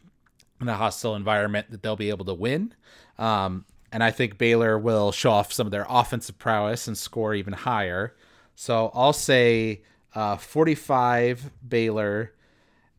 [0.61, 2.75] in a hostile environment, that they'll be able to win.
[3.19, 7.35] Um, and I think Baylor will show off some of their offensive prowess and score
[7.35, 8.15] even higher.
[8.55, 9.83] So I'll say
[10.15, 12.33] uh, 45 Baylor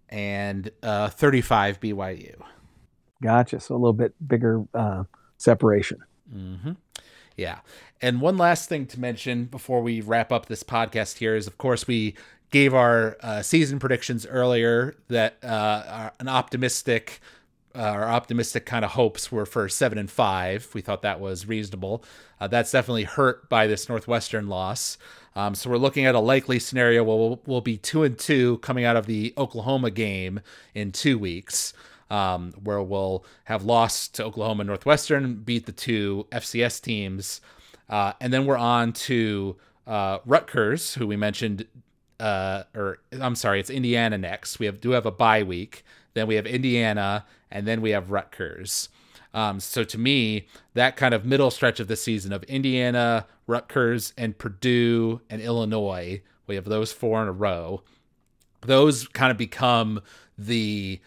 [0.10, 2.42] and uh, 35 BYU.
[3.22, 3.60] Gotcha.
[3.60, 5.04] So a little bit bigger uh,
[5.38, 6.00] separation.
[6.34, 6.72] Mm-hmm.
[7.36, 7.60] Yeah.
[8.02, 11.58] And one last thing to mention before we wrap up this podcast here is, of
[11.58, 12.16] course, we
[12.52, 17.22] gave our uh, season predictions earlier that uh, an optimistic
[17.76, 20.70] uh, our optimistic kind of hopes were for seven and five.
[20.74, 22.04] We thought that was reasonable.
[22.40, 24.98] Uh, that's definitely hurt by this Northwestern loss.
[25.36, 28.58] Um, so we're looking at a likely scenario where we'll, we'll, be two and two
[28.60, 30.42] coming out of the Oklahoma game
[30.74, 31.74] in two weeks,
[32.10, 37.42] um, where we'll have lost to Oklahoma Northwestern, beat the two FCS teams,
[37.88, 39.56] uh, and then we're on to
[39.86, 41.68] uh, Rutgers, who we mentioned.
[42.20, 44.60] Uh, or I'm sorry, it's Indiana next.
[44.60, 45.84] We have do have a bye week.
[46.14, 48.90] Then we have Indiana, and then we have Rutgers.
[49.34, 54.14] Um, so to me, that kind of middle stretch of the season of Indiana, Rutgers,
[54.18, 57.84] and Purdue and Illinois, we have those four in a row.
[58.62, 60.02] Those kind of become
[60.38, 61.00] the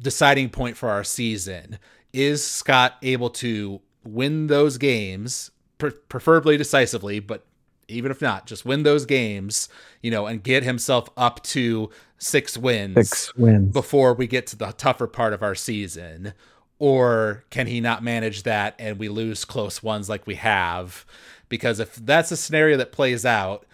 [0.00, 1.78] deciding point for our season.
[2.12, 7.44] Is Scott able to win those games, pre- preferably decisively, but
[7.88, 9.68] even if not, just win those games,
[10.02, 14.56] you know, and get himself up to six wins, six wins before we get to
[14.56, 16.34] the tougher part of our season?
[16.78, 21.04] Or can he not manage that and we lose close ones like we have?
[21.48, 23.66] Because if that's a scenario that plays out,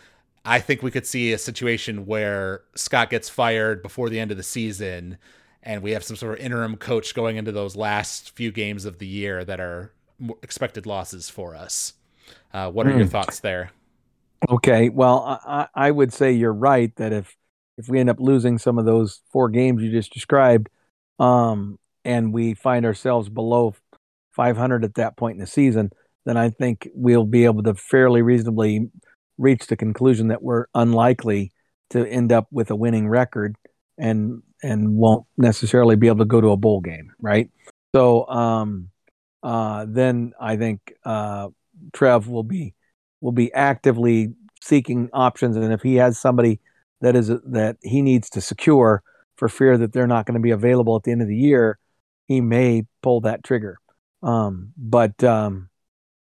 [0.44, 4.36] I think we could see a situation where Scott gets fired before the end of
[4.36, 5.18] the season
[5.62, 8.98] and we have some sort of interim coach going into those last few games of
[8.98, 9.92] the year that are
[10.42, 11.94] expected losses for us.
[12.52, 12.98] Uh, what are mm.
[12.98, 13.10] your hmm.
[13.10, 13.70] thoughts there?
[14.48, 17.36] Okay, well, I, I would say you're right that if
[17.76, 20.68] if we end up losing some of those four games you just described,
[21.18, 23.74] um, and we find ourselves below
[24.32, 25.90] 500 at that point in the season,
[26.24, 28.90] then I think we'll be able to fairly reasonably
[29.38, 31.50] reach the conclusion that we're unlikely
[31.90, 33.56] to end up with a winning record
[33.98, 37.50] and and won't necessarily be able to go to a bowl game, right?
[37.94, 38.88] So um,
[39.42, 41.48] uh, then I think uh,
[41.92, 42.74] Trev will be
[43.24, 46.60] will be actively seeking options, and if he has somebody
[47.00, 49.02] that is that he needs to secure
[49.36, 51.78] for fear that they're not going to be available at the end of the year,
[52.28, 53.78] he may pull that trigger.
[54.22, 55.70] Um, but um,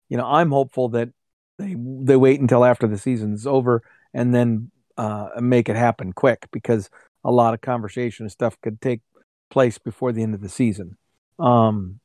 [0.09, 1.09] you know, I'm hopeful that
[1.57, 3.81] they they wait until after the season's over
[4.13, 6.91] and then uh, make it happen quick because
[7.23, 9.01] a lot of conversation and stuff could take
[9.49, 10.97] place before the end of the season.
[11.39, 11.99] Um,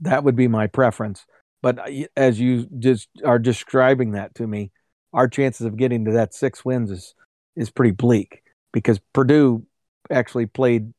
[0.00, 1.26] that would be my preference.
[1.62, 4.70] But uh, as you just are describing that to me,
[5.12, 7.14] our chances of getting to that six wins is
[7.56, 8.42] is pretty bleak
[8.72, 9.64] because Purdue
[10.10, 10.92] actually played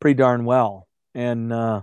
[0.00, 1.82] pretty darn well, and uh,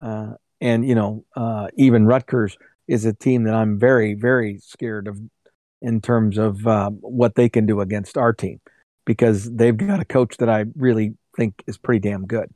[0.00, 2.56] uh, and you know uh, even Rutgers
[2.86, 5.18] is a team that I'm very very scared of
[5.80, 8.60] in terms of uh, what they can do against our team
[9.04, 12.50] because they've got a coach that I really think is pretty damn good.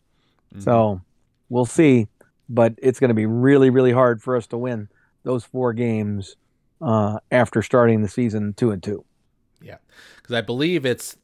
[0.52, 0.60] Mm-hmm.
[0.60, 1.00] So
[1.48, 2.08] we'll see,
[2.52, 4.88] but it's going to be really really hard for us to win
[5.24, 6.36] those four games
[6.80, 9.04] uh, after starting the season two and two.
[9.60, 9.78] Yeah,
[10.16, 11.16] because I believe it's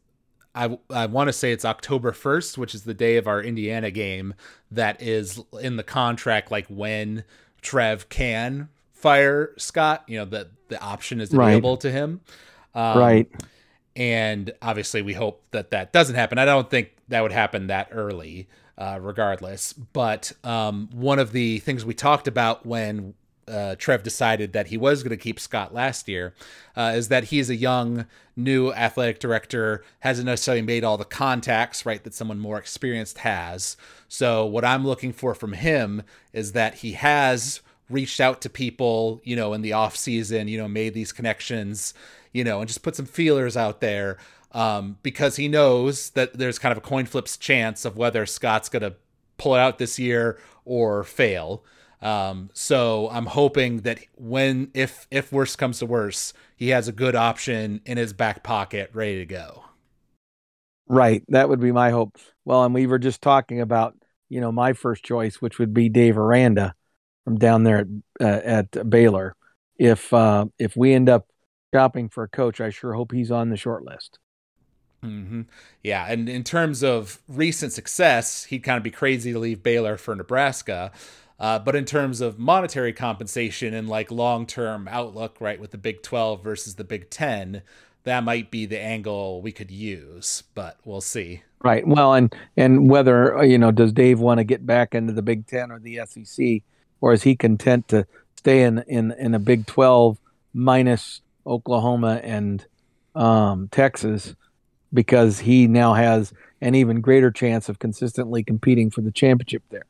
[0.55, 3.93] I, I want to say it's October 1st, which is the day of our Indiana
[3.93, 4.35] game,
[4.72, 7.22] that is in the contract, like when
[7.62, 11.81] Trev can fire Scott, you know, that the option is available right.
[11.81, 12.20] to him.
[12.74, 13.31] Um, right.
[13.95, 16.39] And obviously, we hope that that doesn't happen.
[16.39, 18.49] I don't think that would happen that early,
[18.79, 19.72] uh, regardless.
[19.72, 23.14] But um, one of the things we talked about when
[23.49, 26.35] uh, Trev decided that he was going to keep Scott last year
[26.76, 28.07] uh, is that he's a young,
[28.37, 33.76] new athletic director, hasn't necessarily made all the contacts, right, that someone more experienced has.
[34.07, 36.03] So, what I'm looking for from him
[36.33, 37.61] is that he has
[37.91, 41.95] reached out to people, you know, in the off season, you know, made these connections,
[42.33, 44.18] you know, and just put some feelers out there
[44.53, 48.69] um, because he knows that there's kind of a coin flips chance of whether Scott's
[48.69, 48.95] going to
[49.37, 51.65] pull it out this year or fail.
[52.01, 56.93] Um, so I'm hoping that when if if worse comes to worse, he has a
[56.93, 59.65] good option in his back pocket ready to go.
[60.87, 62.17] Right, that would be my hope.
[62.45, 63.97] Well, and we were just talking about
[64.29, 66.75] you know my first choice, which would be Dave Aranda
[67.25, 67.87] from down there at
[68.21, 69.37] uh, at Baylor,
[69.77, 71.27] if uh, if we end up
[71.75, 74.19] shopping for a coach, I sure hope he's on the short list.
[75.03, 75.43] Mm-hmm.
[75.83, 79.97] Yeah, and in terms of recent success, he'd kind of be crazy to leave Baylor
[79.97, 80.93] for Nebraska.
[81.39, 85.79] Uh, but in terms of monetary compensation and like long term outlook, right, with the
[85.79, 87.63] Big 12 versus the Big 10,
[88.05, 91.43] that might be the angle we could use, but we'll see.
[91.63, 91.87] Right.
[91.87, 95.23] Well, and and whether uh, you know, does Dave want to get back into the
[95.23, 96.63] Big Ten or the SEC,
[97.01, 100.19] or is he content to stay in in in a Big 12
[100.55, 102.65] minus Oklahoma and
[103.15, 104.35] um, Texas?
[104.93, 109.86] Because he now has an even greater chance of consistently competing for the championship there.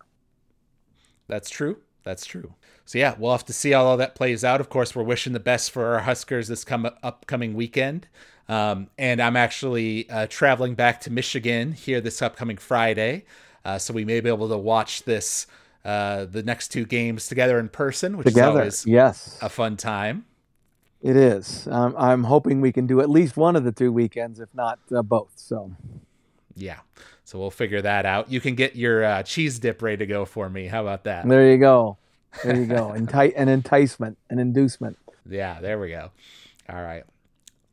[1.29, 1.79] That's true.
[2.05, 2.55] That's true.
[2.85, 4.61] So yeah, we'll have to see how all that plays out.
[4.61, 8.09] Of course, we're wishing the best for our Huskers this come upcoming weekend.
[8.49, 13.27] Um, and I'm actually uh, traveling back to Michigan here this upcoming Friday,
[13.63, 15.47] uh, so we may be able to watch this
[15.85, 19.77] uh, the next two games together in person, which together, is always yes a fun
[19.77, 20.25] time.
[21.03, 21.69] It is.
[21.71, 24.79] Um, I'm hoping we can do at least one of the two weekends, if not
[24.95, 25.33] uh, both.
[25.37, 25.73] So,
[26.55, 26.79] yeah.
[27.25, 28.31] So we'll figure that out.
[28.31, 30.67] You can get your uh, cheese dip ready to go for me.
[30.67, 31.29] How about that?
[31.29, 31.99] There you go.
[32.43, 32.89] There you go.
[32.97, 34.99] Enti- an enticement, an inducement.
[35.29, 36.11] Yeah, there we go.
[36.69, 37.05] All right.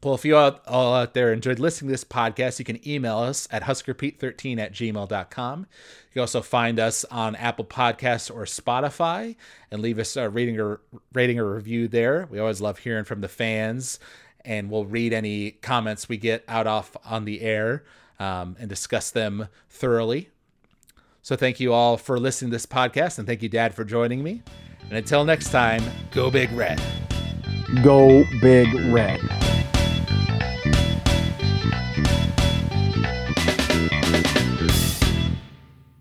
[0.06, 3.18] Well, if you all, all out there enjoyed listening to this podcast, you can email
[3.18, 5.60] us at huskerpete13 at gmail.com.
[5.62, 9.36] You can also find us on Apple Podcasts or Spotify
[9.72, 10.80] and leave us a rating or
[11.14, 12.28] rating or review there.
[12.30, 13.98] We always love hearing from the fans,
[14.42, 17.84] and we'll read any comments we get out off on the air
[18.20, 20.30] um, and discuss them thoroughly.
[21.24, 24.22] So thank you all for listening to this podcast, and thank you, Dad, for joining
[24.22, 24.44] me.
[24.84, 25.82] And until next time,
[26.12, 26.80] go big red.
[27.82, 29.20] Go big red.